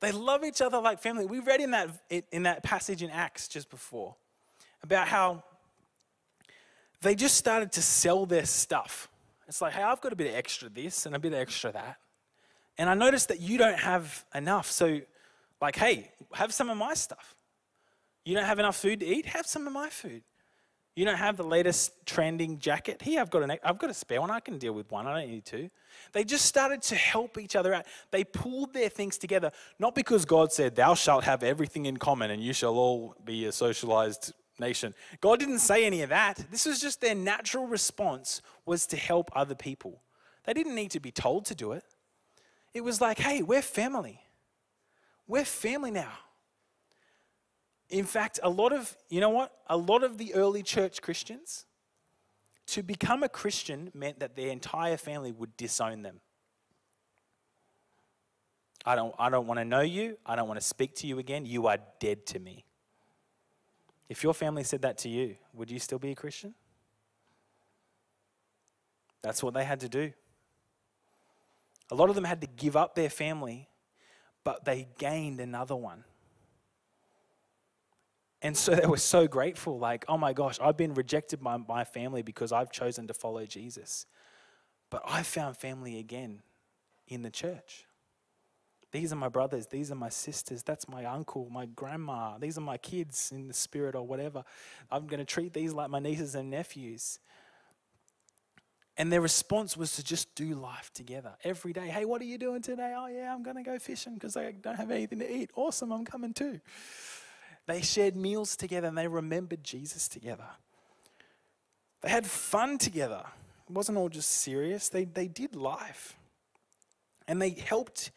They 0.00 0.12
love 0.12 0.44
each 0.44 0.60
other 0.60 0.78
like 0.78 1.00
family. 1.00 1.26
We 1.26 1.40
read 1.40 1.60
in 1.60 1.70
that, 1.72 1.90
in 2.30 2.44
that 2.44 2.62
passage 2.62 3.02
in 3.02 3.10
Acts 3.10 3.48
just 3.48 3.70
before 3.70 4.14
about 4.82 5.08
how 5.08 5.42
they 7.00 7.14
just 7.14 7.36
started 7.36 7.72
to 7.72 7.82
sell 7.82 8.26
their 8.26 8.44
stuff. 8.44 9.08
It's 9.48 9.60
like, 9.60 9.72
hey, 9.72 9.82
I've 9.82 10.00
got 10.00 10.12
a 10.12 10.16
bit 10.16 10.28
of 10.28 10.34
extra 10.34 10.68
this 10.68 11.06
and 11.06 11.14
a 11.14 11.18
bit 11.18 11.32
of 11.32 11.38
extra 11.38 11.72
that. 11.72 11.96
And 12.78 12.90
I 12.90 12.94
noticed 12.94 13.28
that 13.28 13.40
you 13.40 13.58
don't 13.58 13.78
have 13.78 14.24
enough. 14.34 14.70
So, 14.70 15.00
like, 15.60 15.76
hey, 15.76 16.10
have 16.34 16.52
some 16.52 16.68
of 16.68 16.76
my 16.76 16.94
stuff. 16.94 17.34
You 18.24 18.34
don't 18.34 18.44
have 18.44 18.58
enough 18.58 18.76
food 18.76 19.00
to 19.00 19.06
eat? 19.06 19.26
Have 19.26 19.46
some 19.46 19.66
of 19.66 19.72
my 19.72 19.88
food. 19.88 20.22
You 20.96 21.04
don't 21.04 21.18
have 21.18 21.36
the 21.36 21.44
latest 21.44 21.92
trending 22.06 22.58
jacket? 22.58 23.02
Here, 23.02 23.20
I've 23.20 23.28
got, 23.28 23.42
an, 23.42 23.58
I've 23.62 23.78
got 23.78 23.90
a 23.90 23.94
spare 23.94 24.22
one. 24.22 24.30
I 24.30 24.40
can 24.40 24.56
deal 24.56 24.72
with 24.72 24.90
one. 24.90 25.06
I 25.06 25.20
don't 25.20 25.30
need 25.30 25.44
two. 25.44 25.68
They 26.12 26.24
just 26.24 26.46
started 26.46 26.80
to 26.82 26.94
help 26.94 27.36
each 27.36 27.54
other 27.54 27.74
out. 27.74 27.84
They 28.10 28.24
pulled 28.24 28.72
their 28.72 28.88
things 28.88 29.18
together, 29.18 29.52
not 29.78 29.94
because 29.94 30.24
God 30.24 30.52
said, 30.52 30.74
Thou 30.74 30.94
shalt 30.94 31.24
have 31.24 31.42
everything 31.42 31.84
in 31.84 31.98
common 31.98 32.30
and 32.30 32.42
you 32.42 32.54
shall 32.54 32.78
all 32.78 33.14
be 33.26 33.44
a 33.44 33.52
socialized 33.52 34.32
nation. 34.58 34.94
God 35.20 35.38
didn't 35.38 35.58
say 35.58 35.84
any 35.84 36.00
of 36.00 36.08
that. 36.08 36.46
This 36.50 36.64
was 36.64 36.80
just 36.80 37.02
their 37.02 37.14
natural 37.14 37.66
response 37.66 38.40
was 38.64 38.86
to 38.86 38.96
help 38.96 39.30
other 39.36 39.54
people. 39.54 40.00
They 40.44 40.54
didn't 40.54 40.74
need 40.74 40.92
to 40.92 41.00
be 41.00 41.10
told 41.10 41.44
to 41.46 41.54
do 41.54 41.72
it. 41.72 41.84
It 42.72 42.82
was 42.82 43.02
like, 43.02 43.18
hey, 43.18 43.42
we're 43.42 43.60
family. 43.60 44.22
We're 45.26 45.44
family 45.44 45.90
now. 45.90 46.12
In 47.88 48.04
fact, 48.04 48.40
a 48.42 48.50
lot 48.50 48.72
of, 48.72 48.96
you 49.08 49.20
know 49.20 49.30
what? 49.30 49.52
A 49.68 49.76
lot 49.76 50.02
of 50.02 50.18
the 50.18 50.34
early 50.34 50.62
church 50.62 51.00
Christians, 51.00 51.66
to 52.66 52.82
become 52.82 53.22
a 53.22 53.28
Christian 53.28 53.90
meant 53.94 54.18
that 54.20 54.34
their 54.34 54.48
entire 54.48 54.96
family 54.96 55.30
would 55.30 55.56
disown 55.56 56.02
them. 56.02 56.20
I 58.84 58.96
don't, 58.96 59.14
I 59.18 59.30
don't 59.30 59.46
want 59.46 59.58
to 59.58 59.64
know 59.64 59.80
you. 59.80 60.18
I 60.24 60.36
don't 60.36 60.48
want 60.48 60.60
to 60.60 60.66
speak 60.66 60.94
to 60.96 61.06
you 61.06 61.18
again. 61.18 61.46
You 61.46 61.66
are 61.66 61.78
dead 62.00 62.26
to 62.26 62.38
me. 62.38 62.64
If 64.08 64.22
your 64.22 64.34
family 64.34 64.62
said 64.62 64.82
that 64.82 64.98
to 64.98 65.08
you, 65.08 65.36
would 65.52 65.70
you 65.70 65.78
still 65.78 65.98
be 65.98 66.12
a 66.12 66.14
Christian? 66.14 66.54
That's 69.22 69.42
what 69.42 69.54
they 69.54 69.64
had 69.64 69.80
to 69.80 69.88
do. 69.88 70.12
A 71.90 71.94
lot 71.94 72.08
of 72.08 72.14
them 72.14 72.24
had 72.24 72.40
to 72.40 72.46
give 72.46 72.76
up 72.76 72.94
their 72.94 73.10
family, 73.10 73.68
but 74.44 74.64
they 74.64 74.88
gained 74.98 75.40
another 75.40 75.74
one. 75.74 76.04
And 78.46 78.56
so 78.56 78.76
they 78.76 78.86
were 78.86 78.96
so 78.96 79.26
grateful, 79.26 79.76
like, 79.76 80.04
oh 80.06 80.16
my 80.16 80.32
gosh, 80.32 80.56
I've 80.62 80.76
been 80.76 80.94
rejected 80.94 81.42
by 81.42 81.56
my 81.56 81.82
family 81.82 82.22
because 82.22 82.52
I've 82.52 82.70
chosen 82.70 83.08
to 83.08 83.12
follow 83.12 83.44
Jesus. 83.44 84.06
But 84.88 85.02
I 85.04 85.24
found 85.24 85.56
family 85.56 85.98
again 85.98 86.42
in 87.08 87.22
the 87.22 87.30
church. 87.30 87.86
These 88.92 89.12
are 89.12 89.16
my 89.16 89.28
brothers, 89.28 89.66
these 89.66 89.90
are 89.90 89.96
my 89.96 90.10
sisters, 90.10 90.62
that's 90.62 90.88
my 90.88 91.04
uncle, 91.06 91.48
my 91.50 91.66
grandma, 91.66 92.38
these 92.38 92.56
are 92.56 92.60
my 92.60 92.76
kids 92.76 93.32
in 93.34 93.48
the 93.48 93.52
spirit 93.52 93.96
or 93.96 94.06
whatever. 94.06 94.44
I'm 94.92 95.08
going 95.08 95.18
to 95.18 95.24
treat 95.24 95.52
these 95.52 95.72
like 95.72 95.90
my 95.90 95.98
nieces 95.98 96.36
and 96.36 96.48
nephews. 96.48 97.18
And 98.96 99.12
their 99.12 99.22
response 99.22 99.76
was 99.76 99.96
to 99.96 100.04
just 100.04 100.32
do 100.36 100.54
life 100.54 100.92
together 100.94 101.32
every 101.42 101.72
day. 101.72 101.88
Hey, 101.88 102.04
what 102.04 102.22
are 102.22 102.26
you 102.26 102.38
doing 102.38 102.62
today? 102.62 102.94
Oh, 102.96 103.08
yeah, 103.08 103.34
I'm 103.34 103.42
going 103.42 103.56
to 103.56 103.64
go 103.64 103.76
fishing 103.80 104.14
because 104.14 104.36
I 104.36 104.52
don't 104.52 104.76
have 104.76 104.92
anything 104.92 105.18
to 105.18 105.36
eat. 105.36 105.50
Awesome, 105.56 105.90
I'm 105.90 106.04
coming 106.04 106.32
too. 106.32 106.60
They 107.66 107.82
shared 107.82 108.16
meals 108.16 108.56
together 108.56 108.88
and 108.88 108.96
they 108.96 109.08
remembered 109.08 109.64
Jesus 109.64 110.08
together. 110.08 110.46
They 112.02 112.08
had 112.08 112.26
fun 112.26 112.78
together. 112.78 113.24
It 113.68 113.72
wasn't 113.72 113.98
all 113.98 114.08
just 114.08 114.30
serious, 114.30 114.88
they, 114.88 115.04
they 115.04 115.26
did 115.26 115.56
life. 115.56 116.16
And 117.26 117.42
they 117.42 117.50
helped 117.50 118.12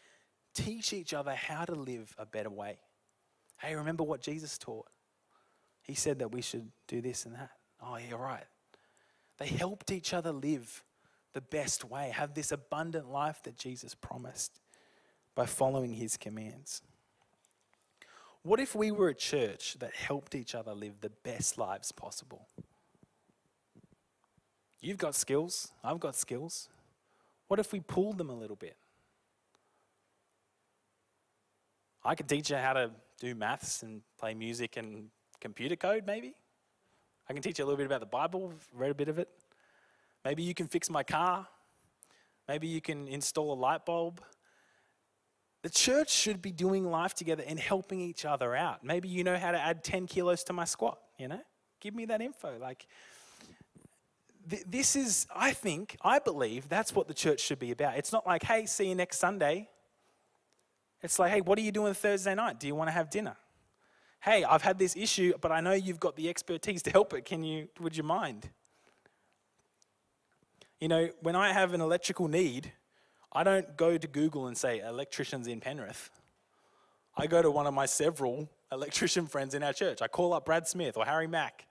teach 0.53 0.93
each 0.93 1.13
other 1.13 1.33
how 1.33 1.65
to 1.65 1.73
live 1.73 2.13
a 2.17 2.25
better 2.25 2.49
way. 2.49 2.77
Hey, 3.57 3.75
remember 3.75 4.03
what 4.03 4.21
Jesus 4.21 4.57
taught? 4.57 4.87
He 5.81 5.95
said 5.95 6.19
that 6.19 6.31
we 6.31 6.41
should 6.41 6.69
do 6.87 7.01
this 7.01 7.25
and 7.25 7.35
that. 7.35 7.49
Oh, 7.81 7.97
yeah, 7.97 8.15
right. 8.15 8.45
They 9.39 9.47
helped 9.47 9.91
each 9.91 10.13
other 10.13 10.31
live 10.31 10.83
the 11.33 11.41
best 11.41 11.85
way, 11.85 12.11
have 12.13 12.33
this 12.33 12.51
abundant 12.51 13.09
life 13.09 13.41
that 13.43 13.57
Jesus 13.57 13.95
promised 13.95 14.59
by 15.35 15.45
following 15.45 15.93
his 15.93 16.17
commands. 16.17 16.81
What 18.43 18.59
if 18.59 18.73
we 18.73 18.91
were 18.91 19.09
a 19.09 19.15
church 19.15 19.75
that 19.79 19.93
helped 19.93 20.33
each 20.33 20.55
other 20.55 20.73
live 20.73 21.01
the 21.01 21.09
best 21.09 21.57
lives 21.57 21.91
possible? 21.91 22.47
You've 24.81 24.97
got 24.97 25.13
skills, 25.13 25.73
I've 25.83 25.99
got 25.99 26.15
skills. 26.15 26.69
What 27.47 27.59
if 27.59 27.73
we 27.73 27.81
pulled 27.81 28.17
them 28.17 28.29
a 28.29 28.35
little 28.35 28.55
bit? 28.55 28.77
I 32.03 32.15
could 32.15 32.29
teach 32.29 32.49
you 32.49 32.55
how 32.55 32.73
to 32.73 32.91
do 33.19 33.35
maths 33.35 33.83
and 33.83 34.01
play 34.17 34.33
music 34.33 34.77
and 34.77 35.09
computer 35.41 35.75
code, 35.75 36.05
maybe. 36.07 36.33
I 37.29 37.33
can 37.33 37.41
teach 37.41 37.59
you 37.59 37.65
a 37.65 37.67
little 37.67 37.77
bit 37.77 37.87
about 37.87 37.99
the 37.99 38.05
Bible, 38.05 38.53
read 38.73 38.91
a 38.91 38.95
bit 38.95 39.09
of 39.09 39.19
it. 39.19 39.27
Maybe 40.23 40.43
you 40.43 40.53
can 40.53 40.67
fix 40.67 40.89
my 40.89 41.03
car. 41.03 41.45
Maybe 42.47 42.67
you 42.67 42.81
can 42.81 43.07
install 43.07 43.53
a 43.53 43.59
light 43.59 43.85
bulb. 43.85 44.21
The 45.61 45.69
church 45.69 46.09
should 46.09 46.41
be 46.41 46.51
doing 46.51 46.89
life 46.89 47.13
together 47.13 47.43
and 47.45 47.59
helping 47.59 47.99
each 47.99 48.25
other 48.25 48.55
out. 48.55 48.83
Maybe 48.83 49.09
you 49.09 49.23
know 49.23 49.37
how 49.37 49.51
to 49.51 49.59
add 49.59 49.83
10 49.83 50.07
kilos 50.07 50.43
to 50.45 50.53
my 50.53 50.65
squat, 50.65 50.99
you 51.17 51.27
know? 51.27 51.41
Give 51.81 51.93
me 51.93 52.05
that 52.05 52.21
info. 52.21 52.57
Like, 52.59 52.87
th- 54.49 54.63
this 54.65 54.95
is, 54.95 55.27
I 55.35 55.51
think, 55.51 55.97
I 56.01 56.19
believe 56.19 56.69
that's 56.69 56.95
what 56.95 57.07
the 57.07 57.13
church 57.13 57.41
should 57.41 57.59
be 57.59 57.71
about. 57.71 57.97
It's 57.97 58.13
not 58.13 58.25
like, 58.25 58.43
hey, 58.43 58.65
see 58.65 58.89
you 58.89 58.95
next 58.95 59.19
Sunday. 59.19 59.69
It's 61.01 61.19
like, 61.19 61.31
hey, 61.31 61.41
what 61.41 61.57
are 61.57 61.61
you 61.61 61.71
doing 61.71 61.93
Thursday 61.93 62.35
night? 62.35 62.59
Do 62.59 62.67
you 62.67 62.75
want 62.75 62.87
to 62.87 62.93
have 62.93 63.09
dinner? 63.09 63.35
hey, 64.21 64.43
I've 64.43 64.61
had 64.61 64.77
this 64.77 64.95
issue, 64.95 65.33
but 65.39 65.51
I 65.51 65.61
know 65.61 65.73
you've 65.73 65.99
got 65.99 66.15
the 66.15 66.29
expertise 66.29 66.81
to 66.83 66.91
help 66.91 67.13
it. 67.13 67.25
Can 67.25 67.43
you, 67.43 67.69
would 67.79 67.95
you 67.95 68.03
mind? 68.03 68.49
You 70.79 70.87
know, 70.87 71.09
when 71.21 71.35
I 71.35 71.53
have 71.53 71.73
an 71.73 71.81
electrical 71.81 72.27
need, 72.27 72.71
I 73.31 73.43
don't 73.43 73.77
go 73.77 73.97
to 73.97 74.07
Google 74.07 74.47
and 74.47 74.57
say, 74.57 74.79
electricians 74.79 75.47
in 75.47 75.59
Penrith. 75.59 76.09
I 77.15 77.27
go 77.27 77.41
to 77.41 77.51
one 77.51 77.67
of 77.67 77.73
my 77.73 77.85
several 77.85 78.49
electrician 78.71 79.27
friends 79.27 79.53
in 79.53 79.63
our 79.63 79.73
church. 79.73 80.01
I 80.01 80.07
call 80.07 80.33
up 80.33 80.45
Brad 80.45 80.67
Smith 80.67 80.97
or 80.97 81.05
Harry 81.05 81.27
Mack. 81.27 81.65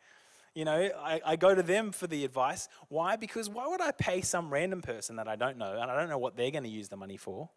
You 0.55 0.65
know, 0.65 0.91
I, 0.99 1.21
I 1.25 1.37
go 1.37 1.55
to 1.55 1.63
them 1.63 1.93
for 1.93 2.07
the 2.07 2.25
advice. 2.25 2.69
Why? 2.89 3.17
Because 3.17 3.49
why 3.49 3.67
would 3.69 3.81
I 3.81 3.93
pay 3.93 4.23
some 4.23 4.51
random 4.51 4.83
person 4.83 5.17
that 5.17 5.29
I 5.29 5.37
don't 5.37 5.57
know 5.57 5.79
and 5.81 5.91
I 5.91 5.99
don't 5.99 6.09
know 6.09 6.19
what 6.19 6.37
they're 6.37 6.51
going 6.51 6.65
to 6.65 6.71
use 6.71 6.89
the 6.89 6.97
money 6.97 7.17
for 7.17 7.49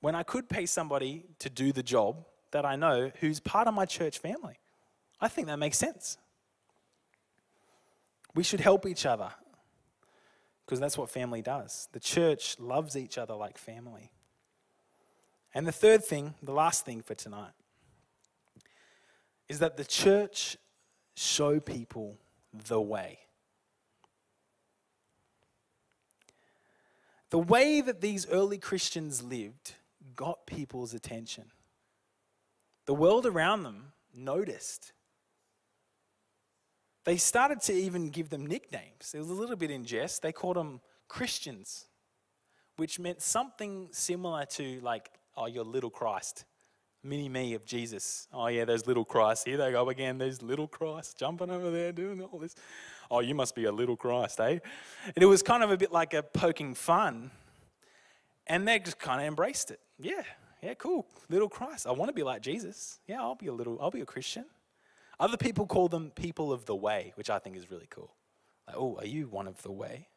when 0.00 0.14
I 0.14 0.22
could 0.22 0.48
pay 0.48 0.66
somebody 0.66 1.24
to 1.38 1.48
do 1.48 1.72
the 1.72 1.82
job 1.82 2.24
that 2.50 2.66
I 2.66 2.76
know 2.76 3.10
who's 3.20 3.40
part 3.40 3.66
of 3.66 3.74
my 3.74 3.86
church 3.86 4.18
family. 4.18 4.58
I 5.20 5.28
think 5.28 5.46
that 5.46 5.58
makes 5.58 5.78
sense. 5.78 6.18
We 8.34 8.42
should 8.42 8.60
help 8.60 8.86
each 8.86 9.06
other 9.06 9.30
because 10.72 10.80
that's 10.80 10.96
what 10.96 11.10
family 11.10 11.42
does. 11.42 11.86
The 11.92 12.00
church 12.00 12.56
loves 12.58 12.96
each 12.96 13.18
other 13.18 13.34
like 13.34 13.58
family. 13.58 14.10
And 15.52 15.66
the 15.66 15.70
third 15.70 16.02
thing, 16.02 16.32
the 16.42 16.54
last 16.54 16.86
thing 16.86 17.02
for 17.02 17.14
tonight, 17.14 17.52
is 19.50 19.58
that 19.58 19.76
the 19.76 19.84
church 19.84 20.56
show 21.14 21.60
people 21.60 22.16
the 22.54 22.80
way. 22.80 23.18
The 27.28 27.38
way 27.38 27.82
that 27.82 28.00
these 28.00 28.26
early 28.28 28.56
Christians 28.56 29.22
lived 29.22 29.74
got 30.16 30.46
people's 30.46 30.94
attention. 30.94 31.50
The 32.86 32.94
world 32.94 33.26
around 33.26 33.64
them 33.64 33.92
noticed. 34.14 34.94
They 37.04 37.16
started 37.16 37.60
to 37.62 37.72
even 37.72 38.10
give 38.10 38.30
them 38.30 38.46
nicknames. 38.46 39.12
It 39.14 39.18
was 39.18 39.30
a 39.30 39.34
little 39.34 39.56
bit 39.56 39.70
in 39.70 39.84
jest. 39.84 40.22
They 40.22 40.32
called 40.32 40.56
them 40.56 40.80
Christians, 41.08 41.86
which 42.76 42.98
meant 42.98 43.20
something 43.20 43.88
similar 43.90 44.44
to, 44.46 44.80
like, 44.80 45.10
oh, 45.36 45.46
you're 45.46 45.64
little 45.64 45.90
Christ. 45.90 46.44
mini 47.02 47.28
me 47.28 47.54
of 47.54 47.64
Jesus. 47.64 48.28
Oh, 48.32 48.46
yeah, 48.46 48.64
those 48.64 48.86
little 48.86 49.04
Christ. 49.04 49.46
Here 49.46 49.56
they 49.56 49.72
go 49.72 49.88
again, 49.88 50.18
those 50.18 50.42
little 50.42 50.68
Christ 50.68 51.18
jumping 51.18 51.50
over 51.50 51.70
there 51.70 51.92
doing 51.92 52.22
all 52.22 52.38
this. 52.38 52.54
Oh, 53.10 53.20
you 53.20 53.34
must 53.34 53.54
be 53.54 53.64
a 53.64 53.72
little 53.72 53.96
Christ, 53.96 54.40
eh? 54.40 54.58
And 55.04 55.22
it 55.22 55.26
was 55.26 55.42
kind 55.42 55.62
of 55.62 55.70
a 55.70 55.76
bit 55.76 55.92
like 55.92 56.14
a 56.14 56.22
poking 56.22 56.74
fun. 56.74 57.30
And 58.46 58.66
they 58.66 58.78
just 58.78 58.98
kind 58.98 59.20
of 59.20 59.26
embraced 59.26 59.70
it. 59.70 59.80
Yeah, 59.98 60.22
yeah, 60.62 60.74
cool. 60.74 61.06
Little 61.28 61.48
Christ. 61.48 61.86
I 61.86 61.92
want 61.92 62.08
to 62.08 62.14
be 62.14 62.22
like 62.22 62.42
Jesus. 62.42 63.00
Yeah, 63.06 63.20
I'll 63.20 63.34
be 63.34 63.48
a 63.48 63.52
little, 63.52 63.78
I'll 63.80 63.90
be 63.90 64.00
a 64.00 64.06
Christian. 64.06 64.44
Other 65.22 65.36
people 65.36 65.68
call 65.68 65.86
them 65.86 66.10
people 66.10 66.52
of 66.52 66.66
the 66.66 66.74
way, 66.74 67.12
which 67.14 67.30
I 67.30 67.38
think 67.38 67.56
is 67.56 67.70
really 67.70 67.86
cool. 67.88 68.12
Like, 68.66 68.76
oh, 68.76 68.96
are 68.98 69.06
you 69.06 69.28
one 69.28 69.46
of 69.46 69.62
the 69.62 69.70
way? 69.70 70.08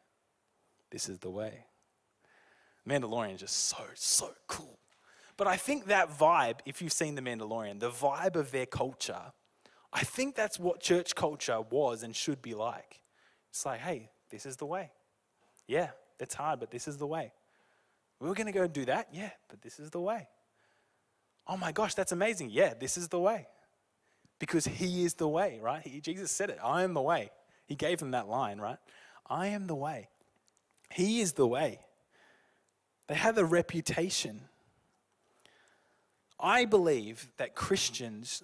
This 0.90 1.08
is 1.08 1.20
the 1.20 1.30
way. 1.30 1.64
Mandalorian 2.88 3.34
is 3.34 3.40
just 3.40 3.56
so, 3.68 3.84
so 3.94 4.30
cool. 4.48 4.80
But 5.36 5.46
I 5.46 5.58
think 5.58 5.86
that 5.86 6.10
vibe, 6.10 6.58
if 6.66 6.82
you've 6.82 6.92
seen 6.92 7.14
The 7.14 7.22
Mandalorian, 7.22 7.78
the 7.78 7.90
vibe 7.90 8.34
of 8.34 8.50
their 8.50 8.66
culture, 8.66 9.32
I 9.92 10.00
think 10.00 10.34
that's 10.34 10.58
what 10.58 10.80
church 10.80 11.14
culture 11.14 11.60
was 11.60 12.02
and 12.02 12.14
should 12.16 12.42
be 12.42 12.54
like. 12.54 13.00
It's 13.50 13.64
like, 13.64 13.78
hey, 13.78 14.10
this 14.30 14.44
is 14.44 14.56
the 14.56 14.66
way. 14.66 14.90
Yeah, 15.68 15.90
it's 16.18 16.34
hard, 16.34 16.58
but 16.58 16.72
this 16.72 16.88
is 16.88 16.96
the 16.96 17.06
way. 17.06 17.32
We 18.18 18.28
are 18.28 18.34
going 18.34 18.48
to 18.48 18.52
go 18.52 18.64
and 18.64 18.72
do 18.72 18.84
that? 18.86 19.06
Yeah, 19.12 19.30
but 19.48 19.62
this 19.62 19.78
is 19.78 19.90
the 19.90 20.00
way. 20.00 20.26
Oh 21.46 21.56
my 21.56 21.70
gosh, 21.70 21.94
that's 21.94 22.10
amazing. 22.10 22.50
Yeah, 22.50 22.74
this 22.74 22.96
is 22.96 23.06
the 23.06 23.20
way. 23.20 23.46
Because 24.38 24.66
He 24.66 25.04
is 25.04 25.14
the 25.14 25.28
way, 25.28 25.58
right? 25.62 25.86
He, 25.86 26.00
Jesus 26.00 26.30
said 26.30 26.50
it 26.50 26.58
I 26.62 26.82
am 26.82 26.94
the 26.94 27.02
way. 27.02 27.30
He 27.66 27.74
gave 27.74 27.98
them 27.98 28.12
that 28.12 28.28
line, 28.28 28.60
right? 28.60 28.78
I 29.28 29.48
am 29.48 29.66
the 29.66 29.74
way. 29.74 30.08
He 30.90 31.20
is 31.20 31.32
the 31.32 31.46
way. 31.46 31.80
They 33.08 33.14
have 33.14 33.38
a 33.38 33.44
reputation. 33.44 34.42
I 36.38 36.64
believe 36.64 37.28
that 37.38 37.54
Christians 37.54 38.42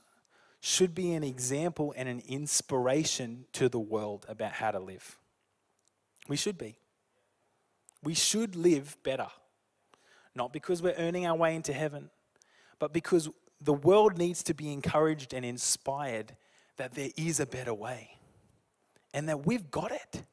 should 0.60 0.94
be 0.94 1.12
an 1.12 1.24
example 1.24 1.92
and 1.96 2.08
an 2.08 2.22
inspiration 2.28 3.44
to 3.52 3.68
the 3.68 3.80
world 3.80 4.24
about 4.28 4.52
how 4.52 4.70
to 4.70 4.78
live. 4.78 5.18
We 6.28 6.36
should 6.36 6.56
be. 6.56 6.76
We 8.02 8.14
should 8.14 8.56
live 8.56 8.96
better. 9.02 9.28
Not 10.34 10.52
because 10.52 10.80
we're 10.80 10.94
earning 10.96 11.26
our 11.26 11.36
way 11.36 11.54
into 11.54 11.72
heaven, 11.72 12.10
but 12.78 12.92
because 12.92 13.28
the 13.64 13.72
world 13.72 14.18
needs 14.18 14.42
to 14.44 14.54
be 14.54 14.72
encouraged 14.72 15.32
and 15.32 15.44
inspired 15.44 16.36
that 16.76 16.94
there 16.94 17.10
is 17.16 17.38
a 17.40 17.46
better 17.46 17.74
way 17.74 18.16
and 19.14 19.28
that 19.28 19.46
we've 19.46 19.70
got 19.70 19.92
it. 19.92 20.24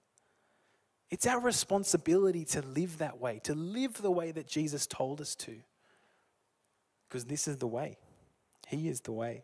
It's 1.09 1.27
our 1.27 1.39
responsibility 1.39 2.45
to 2.45 2.61
live 2.61 2.99
that 2.99 3.19
way, 3.19 3.39
to 3.43 3.53
live 3.53 4.01
the 4.01 4.11
way 4.11 4.31
that 4.31 4.47
Jesus 4.47 4.87
told 4.87 5.21
us 5.21 5.35
to. 5.35 5.55
Because 7.07 7.25
this 7.25 7.47
is 7.47 7.57
the 7.57 7.67
way. 7.67 7.97
He 8.67 8.87
is 8.87 9.01
the 9.01 9.11
way. 9.11 9.43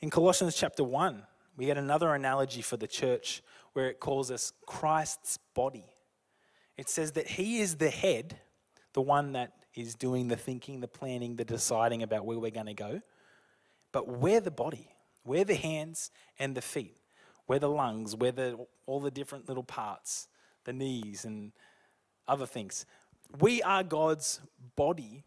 In 0.00 0.08
Colossians 0.08 0.54
chapter 0.54 0.84
1, 0.84 1.22
we 1.56 1.66
get 1.66 1.76
another 1.76 2.14
analogy 2.14 2.62
for 2.62 2.76
the 2.76 2.86
church 2.86 3.42
where 3.72 3.88
it 3.88 4.00
calls 4.00 4.30
us 4.30 4.52
Christ's 4.66 5.38
body. 5.54 5.86
It 6.76 6.88
says 6.88 7.12
that 7.12 7.26
He 7.26 7.60
is 7.60 7.76
the 7.76 7.90
head, 7.90 8.38
the 8.94 9.02
one 9.02 9.32
that 9.32 9.52
is 9.74 9.94
doing 9.94 10.28
the 10.28 10.36
thinking, 10.36 10.80
the 10.80 10.88
planning, 10.88 11.36
the 11.36 11.44
deciding 11.44 12.02
about 12.02 12.24
where 12.24 12.38
we're 12.38 12.50
going 12.50 12.66
to 12.66 12.74
go. 12.74 13.00
But 13.92 14.08
we're 14.08 14.40
the 14.40 14.50
body, 14.50 14.88
we're 15.24 15.44
the 15.44 15.54
hands 15.54 16.10
and 16.38 16.54
the 16.54 16.62
feet, 16.62 16.96
we're 17.46 17.58
the 17.58 17.68
lungs, 17.68 18.14
we're 18.14 18.32
the, 18.32 18.66
all 18.86 19.00
the 19.00 19.10
different 19.10 19.48
little 19.48 19.64
parts, 19.64 20.28
the 20.64 20.72
knees 20.72 21.24
and 21.24 21.52
other 22.28 22.46
things. 22.46 22.86
We 23.40 23.62
are 23.62 23.82
God's 23.82 24.40
body, 24.76 25.24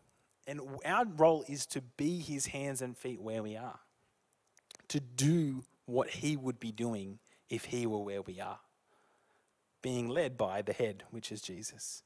and 0.48 0.62
our 0.86 1.06
role 1.06 1.44
is 1.48 1.66
to 1.68 1.82
be 1.82 2.20
His 2.20 2.48
hands 2.48 2.82
and 2.82 2.98
feet 2.98 3.22
where 3.22 3.44
we 3.44 3.56
are, 3.58 3.80
to 4.90 5.00
do 5.00 5.64
what 5.86 6.10
He 6.10 6.38
would 6.38 6.60
be 6.60 6.72
doing 6.72 7.20
if 7.50 7.66
He 7.66 7.86
were 7.86 8.00
where 8.00 8.22
we 8.22 8.40
are, 8.40 8.60
being 9.82 10.08
led 10.10 10.38
by 10.38 10.62
the 10.62 10.74
head, 10.74 11.04
which 11.12 11.32
is 11.32 11.42
Jesus. 11.42 12.04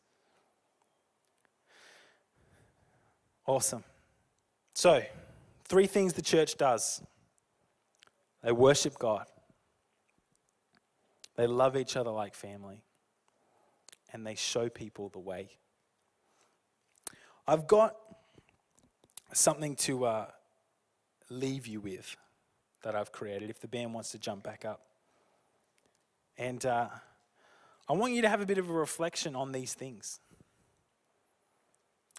Awesome. 3.48 3.86
So, 4.74 5.02
three 5.64 5.88
things 5.88 6.14
the 6.14 6.22
church 6.22 6.58
does 6.58 7.02
they 8.44 8.52
worship 8.52 9.00
God, 9.00 9.26
they 11.38 11.48
love 11.48 11.78
each 11.78 11.96
other 11.96 12.12
like 12.12 12.36
family, 12.36 12.84
and 14.12 14.28
they 14.28 14.36
show 14.36 14.68
people 14.68 15.10
the 15.10 15.20
way. 15.20 15.50
I've 17.48 17.68
got 17.68 17.96
something 19.32 19.78
to 19.78 20.06
uh, 20.06 20.26
leave 21.30 21.68
you 21.68 21.80
with 21.80 22.18
that 22.84 22.96
I've 22.96 23.14
created 23.14 23.50
if 23.50 23.62
the 23.62 23.68
band 23.70 23.94
wants 23.94 24.12
to 24.12 24.20
jump 24.20 24.44
back 24.44 24.66
up. 24.66 24.82
And 26.38 26.66
uh, 26.66 26.88
I 27.88 27.94
want 27.94 28.14
you 28.14 28.22
to 28.22 28.30
have 28.30 28.42
a 28.42 28.46
bit 28.46 28.58
of 28.58 28.70
a 28.70 28.74
reflection 28.74 29.36
on 29.36 29.54
these 29.54 29.74
things. 29.74 30.20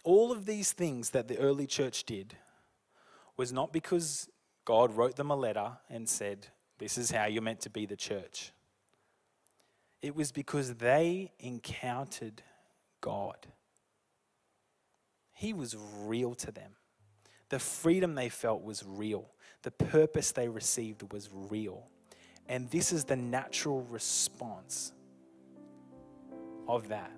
All 0.03 0.31
of 0.31 0.45
these 0.45 0.71
things 0.71 1.11
that 1.11 1.27
the 1.27 1.37
early 1.37 1.67
church 1.67 2.03
did 2.05 2.35
was 3.37 3.51
not 3.51 3.73
because 3.73 4.29
God 4.65 4.95
wrote 4.95 5.15
them 5.15 5.31
a 5.31 5.35
letter 5.35 5.77
and 5.89 6.07
said, 6.07 6.47
This 6.77 6.97
is 6.97 7.11
how 7.11 7.25
you're 7.25 7.41
meant 7.41 7.61
to 7.61 7.69
be 7.69 7.85
the 7.85 7.95
church. 7.95 8.51
It 10.01 10.15
was 10.15 10.31
because 10.31 10.75
they 10.75 11.31
encountered 11.39 12.41
God. 13.01 13.47
He 15.33 15.53
was 15.53 15.75
real 16.03 16.35
to 16.35 16.51
them. 16.51 16.71
The 17.49 17.59
freedom 17.59 18.15
they 18.15 18.29
felt 18.29 18.63
was 18.63 18.83
real. 18.85 19.29
The 19.63 19.71
purpose 19.71 20.31
they 20.31 20.47
received 20.47 21.11
was 21.11 21.29
real. 21.33 21.87
And 22.47 22.69
this 22.69 22.91
is 22.91 23.05
the 23.05 23.15
natural 23.15 23.81
response 23.83 24.93
of 26.67 26.89
that. 26.89 27.11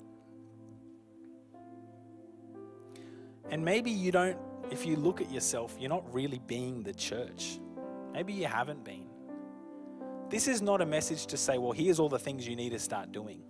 And 3.52 3.64
maybe 3.64 3.92
you 3.92 4.12
don't, 4.12 4.38
if 4.72 4.86
you 4.86 4.96
look 4.96 5.20
at 5.20 5.30
yourself, 5.30 5.76
you're 5.78 5.90
not 5.90 6.12
really 6.14 6.40
being 6.48 6.82
the 6.84 6.94
church. 6.94 7.60
Maybe 8.14 8.32
you 8.32 8.46
haven't 8.46 8.84
been. 8.86 9.08
This 10.30 10.48
is 10.48 10.62
not 10.62 10.80
a 10.80 10.86
message 10.86 11.26
to 11.28 11.38
say, 11.38 11.58
well, 11.58 11.74
here's 11.74 12.00
all 12.00 12.08
the 12.08 12.18
things 12.18 12.48
you 12.48 12.56
need 12.56 12.70
to 12.70 12.80
start 12.80 13.12
doing. 13.12 13.44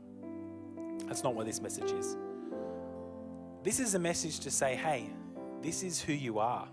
That's 1.05 1.23
not 1.23 1.35
what 1.35 1.45
this 1.45 1.61
message 1.61 1.91
is. 1.91 2.17
This 3.63 3.79
is 3.79 3.93
a 3.93 3.99
message 3.99 4.39
to 4.39 4.51
say, 4.51 4.75
hey, 4.75 5.07
this 5.61 5.83
is 5.83 6.01
who 6.01 6.13
you 6.13 6.39
are. 6.39 6.67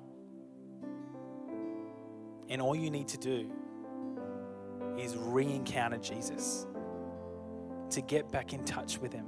And 2.48 2.62
all 2.62 2.74
you 2.74 2.90
need 2.90 3.08
to 3.08 3.18
do 3.18 3.50
is 4.98 5.14
re 5.18 5.44
encounter 5.44 5.98
Jesus, 5.98 6.66
to 7.90 8.00
get 8.00 8.32
back 8.32 8.54
in 8.54 8.64
touch 8.64 8.98
with 8.98 9.12
Him 9.12 9.26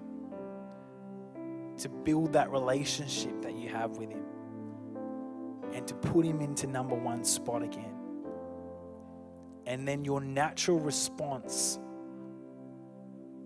to 1.81 1.89
build 1.89 2.33
that 2.35 2.51
relationship 2.51 3.43
that 3.43 3.55
you 3.55 3.69
have 3.69 3.97
with 3.97 4.11
Him 4.11 4.25
and 5.73 5.87
to 5.87 5.95
put 5.95 6.25
Him 6.25 6.41
into 6.41 6.67
number 6.67 6.95
one 6.95 7.25
spot 7.25 7.63
again. 7.63 7.95
And 9.67 9.87
then 9.87 10.05
your 10.05 10.21
natural 10.21 10.79
response 10.79 11.79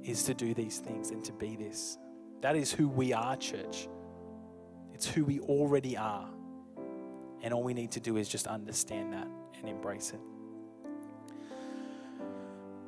is 0.02 0.24
to 0.24 0.34
do 0.34 0.52
these 0.52 0.78
things 0.78 1.10
and 1.10 1.24
to 1.24 1.32
be 1.32 1.56
this. 1.56 1.98
That 2.40 2.56
is 2.56 2.72
who 2.72 2.88
we 2.88 3.12
are, 3.12 3.36
church. 3.36 3.88
It's 4.92 5.06
who 5.06 5.24
we 5.24 5.40
already 5.40 5.96
are. 5.96 6.28
And 7.42 7.54
all 7.54 7.62
we 7.62 7.74
need 7.74 7.92
to 7.92 8.00
do 8.00 8.16
is 8.16 8.28
just 8.28 8.46
understand 8.46 9.12
that 9.12 9.28
and 9.58 9.68
embrace 9.68 10.10
it. 10.10 10.20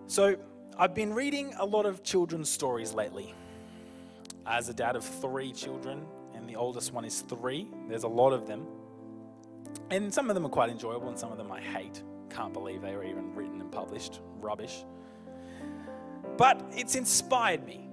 So, 0.08 0.36
I've 0.78 0.94
been 0.94 1.14
reading 1.14 1.54
a 1.58 1.64
lot 1.64 1.86
of 1.86 2.02
children's 2.02 2.50
stories 2.50 2.92
lately 2.92 3.34
as 4.46 4.68
a 4.68 4.74
dad 4.74 4.96
of 4.96 5.04
three 5.04 5.52
children, 5.52 6.06
and 6.34 6.48
the 6.48 6.56
oldest 6.56 6.92
one 6.92 7.04
is 7.04 7.20
three. 7.22 7.68
There's 7.88 8.04
a 8.04 8.08
lot 8.08 8.32
of 8.32 8.46
them. 8.46 8.66
And 9.90 10.12
some 10.12 10.28
of 10.30 10.34
them 10.34 10.46
are 10.46 10.50
quite 10.50 10.70
enjoyable, 10.70 11.08
and 11.08 11.18
some 11.18 11.32
of 11.32 11.38
them 11.38 11.50
I 11.50 11.60
hate. 11.60 12.02
Can't 12.30 12.52
believe 12.52 12.82
they 12.82 12.94
were 12.94 13.04
even 13.04 13.34
written 13.34 13.60
and 13.60 13.70
published. 13.70 14.20
Rubbish. 14.40 14.84
But 16.36 16.62
it's 16.72 16.94
inspired 16.94 17.64
me. 17.64 17.88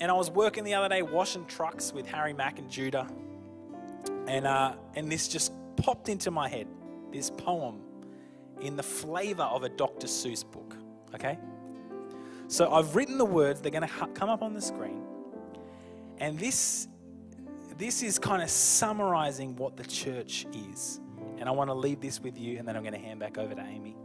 And 0.00 0.10
I 0.10 0.14
was 0.14 0.30
working 0.30 0.64
the 0.64 0.74
other 0.74 0.88
day 0.88 1.02
washing 1.02 1.44
trucks 1.46 1.92
with 1.92 2.06
Harry 2.06 2.32
Mack 2.32 2.58
and 2.58 2.70
Judah. 2.70 3.06
And, 4.26 4.46
uh, 4.46 4.74
and 4.94 5.10
this 5.10 5.28
just 5.28 5.52
popped 5.76 6.08
into 6.08 6.30
my 6.30 6.48
head 6.48 6.66
this 7.12 7.30
poem 7.30 7.80
in 8.60 8.76
the 8.76 8.82
flavor 8.82 9.42
of 9.42 9.64
a 9.64 9.68
Dr. 9.68 10.06
Seuss 10.06 10.50
book. 10.50 10.76
Okay? 11.14 11.38
So 12.52 12.70
I've 12.70 12.94
written 12.94 13.16
the 13.16 13.24
words, 13.24 13.62
they're 13.62 13.70
going 13.70 13.88
to 13.88 14.06
come 14.08 14.28
up 14.28 14.42
on 14.42 14.52
the 14.52 14.60
screen. 14.60 15.02
And 16.18 16.38
this, 16.38 16.86
this 17.78 18.02
is 18.02 18.18
kind 18.18 18.42
of 18.42 18.50
summarizing 18.50 19.56
what 19.56 19.78
the 19.78 19.84
church 19.84 20.44
is. 20.52 21.00
And 21.38 21.48
I 21.48 21.52
want 21.52 21.70
to 21.70 21.74
leave 21.74 22.02
this 22.02 22.20
with 22.20 22.36
you, 22.38 22.58
and 22.58 22.68
then 22.68 22.76
I'm 22.76 22.82
going 22.82 22.92
to 22.92 23.00
hand 23.00 23.20
back 23.20 23.38
over 23.38 23.54
to 23.54 23.62
Amy. 23.62 23.96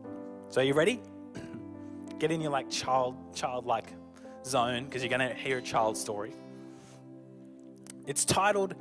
So, 0.47 0.61
are 0.61 0.63
you 0.63 0.73
ready? 0.73 1.01
Get 2.19 2.31
in 2.31 2.39
your 2.39 2.51
like 2.51 2.69
child, 2.69 3.17
childlike 3.35 3.91
zone 4.45 4.85
because 4.85 5.03
you're 5.03 5.09
going 5.09 5.27
to 5.27 5.35
hear 5.35 5.57
a 5.57 5.61
child 5.61 5.97
story. 5.97 6.31
It's 8.05 8.23
titled 8.23 8.75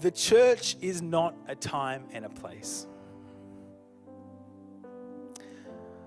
The 0.00 0.10
church 0.10 0.76
is 0.82 1.00
not 1.00 1.34
a 1.48 1.54
time 1.54 2.04
and 2.12 2.26
a 2.26 2.28
place. 2.28 2.86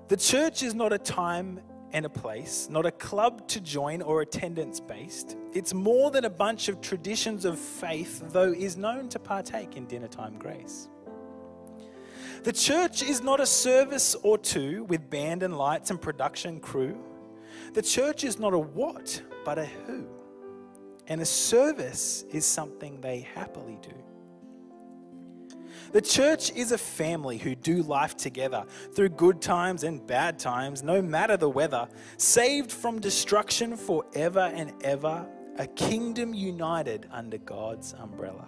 The 0.10 0.18
church 0.18 0.62
is 0.62 0.76
not 0.76 0.94
a 0.94 1.00
time 1.00 1.62
and 1.92 2.06
a 2.06 2.10
place, 2.10 2.68
not 2.70 2.86
a 2.86 2.92
club 2.92 3.48
to 3.48 3.60
join 3.60 4.02
or 4.02 4.22
attendance 4.22 4.80
based. 4.80 5.38
It's 5.54 5.74
more 5.74 6.12
than 6.12 6.26
a 6.26 6.30
bunch 6.30 6.70
of 6.70 6.82
traditions 6.82 7.46
of 7.46 7.58
faith, 7.58 8.24
though 8.32 8.54
is 8.54 8.78
known 8.78 9.10
to 9.10 9.20
partake 9.20 9.76
in 9.76 9.86
dinner 9.86 10.08
time 10.08 10.38
grace. 10.38 10.88
The 12.44 12.54
church 12.54 13.04
is 13.04 13.22
not 13.22 13.40
a 13.40 13.46
service 13.46 14.16
or 14.24 14.38
two 14.38 14.86
with 14.86 15.10
band 15.10 15.44
and 15.44 15.58
lights 15.58 15.90
and 15.90 16.02
production 16.02 16.60
crew. 16.60 16.98
The 17.74 17.82
church 17.82 18.24
is 18.24 18.40
not 18.40 18.54
a 18.54 18.60
what, 18.60 19.22
but 19.44 19.58
a 19.58 19.66
who. 19.66 20.08
And 21.08 21.22
a 21.22 21.26
service 21.26 22.24
is 22.32 22.46
something 22.46 23.02
they 23.02 23.22
happily 23.22 23.78
do. 23.82 23.96
The 25.92 26.02
church 26.02 26.52
is 26.52 26.72
a 26.72 26.78
family 26.78 27.38
who 27.38 27.56
do 27.56 27.84
life 27.84 28.16
together 28.18 28.66
through 28.94 29.10
good 29.10 29.42
times 29.42 29.84
and 29.84 30.06
bad 30.06 30.40
times, 30.40 30.84
no 30.84 31.02
matter 31.02 31.38
the 31.38 31.50
weather, 31.50 31.88
saved 32.18 32.72
from 32.72 33.00
destruction 33.00 33.76
forever 33.76 34.52
and 34.54 34.74
ever, 34.84 35.28
a 35.58 35.68
kingdom 35.68 36.34
united 36.34 37.08
under 37.12 37.38
God's 37.38 37.94
umbrella. 37.94 38.48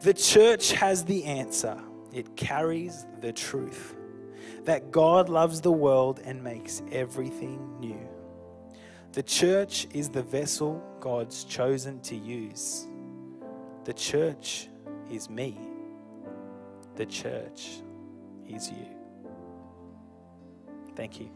The 0.00 0.14
church 0.14 0.72
has 0.72 1.04
the 1.04 1.24
answer, 1.24 1.80
it 2.12 2.36
carries 2.36 3.06
the 3.20 3.32
truth 3.32 3.96
that 4.64 4.90
God 4.90 5.28
loves 5.28 5.60
the 5.60 5.72
world 5.72 6.20
and 6.24 6.42
makes 6.42 6.82
everything 6.90 7.78
new. 7.80 8.08
The 9.12 9.22
church 9.22 9.86
is 9.94 10.08
the 10.10 10.22
vessel 10.22 10.82
God's 11.00 11.44
chosen 11.44 12.00
to 12.00 12.16
use. 12.16 12.86
The 13.84 13.94
church 13.94 14.68
is 15.10 15.30
me. 15.30 15.56
The 16.96 17.06
church 17.06 17.82
is 18.48 18.70
you. 18.70 18.86
Thank 20.94 21.20
you. 21.20 21.30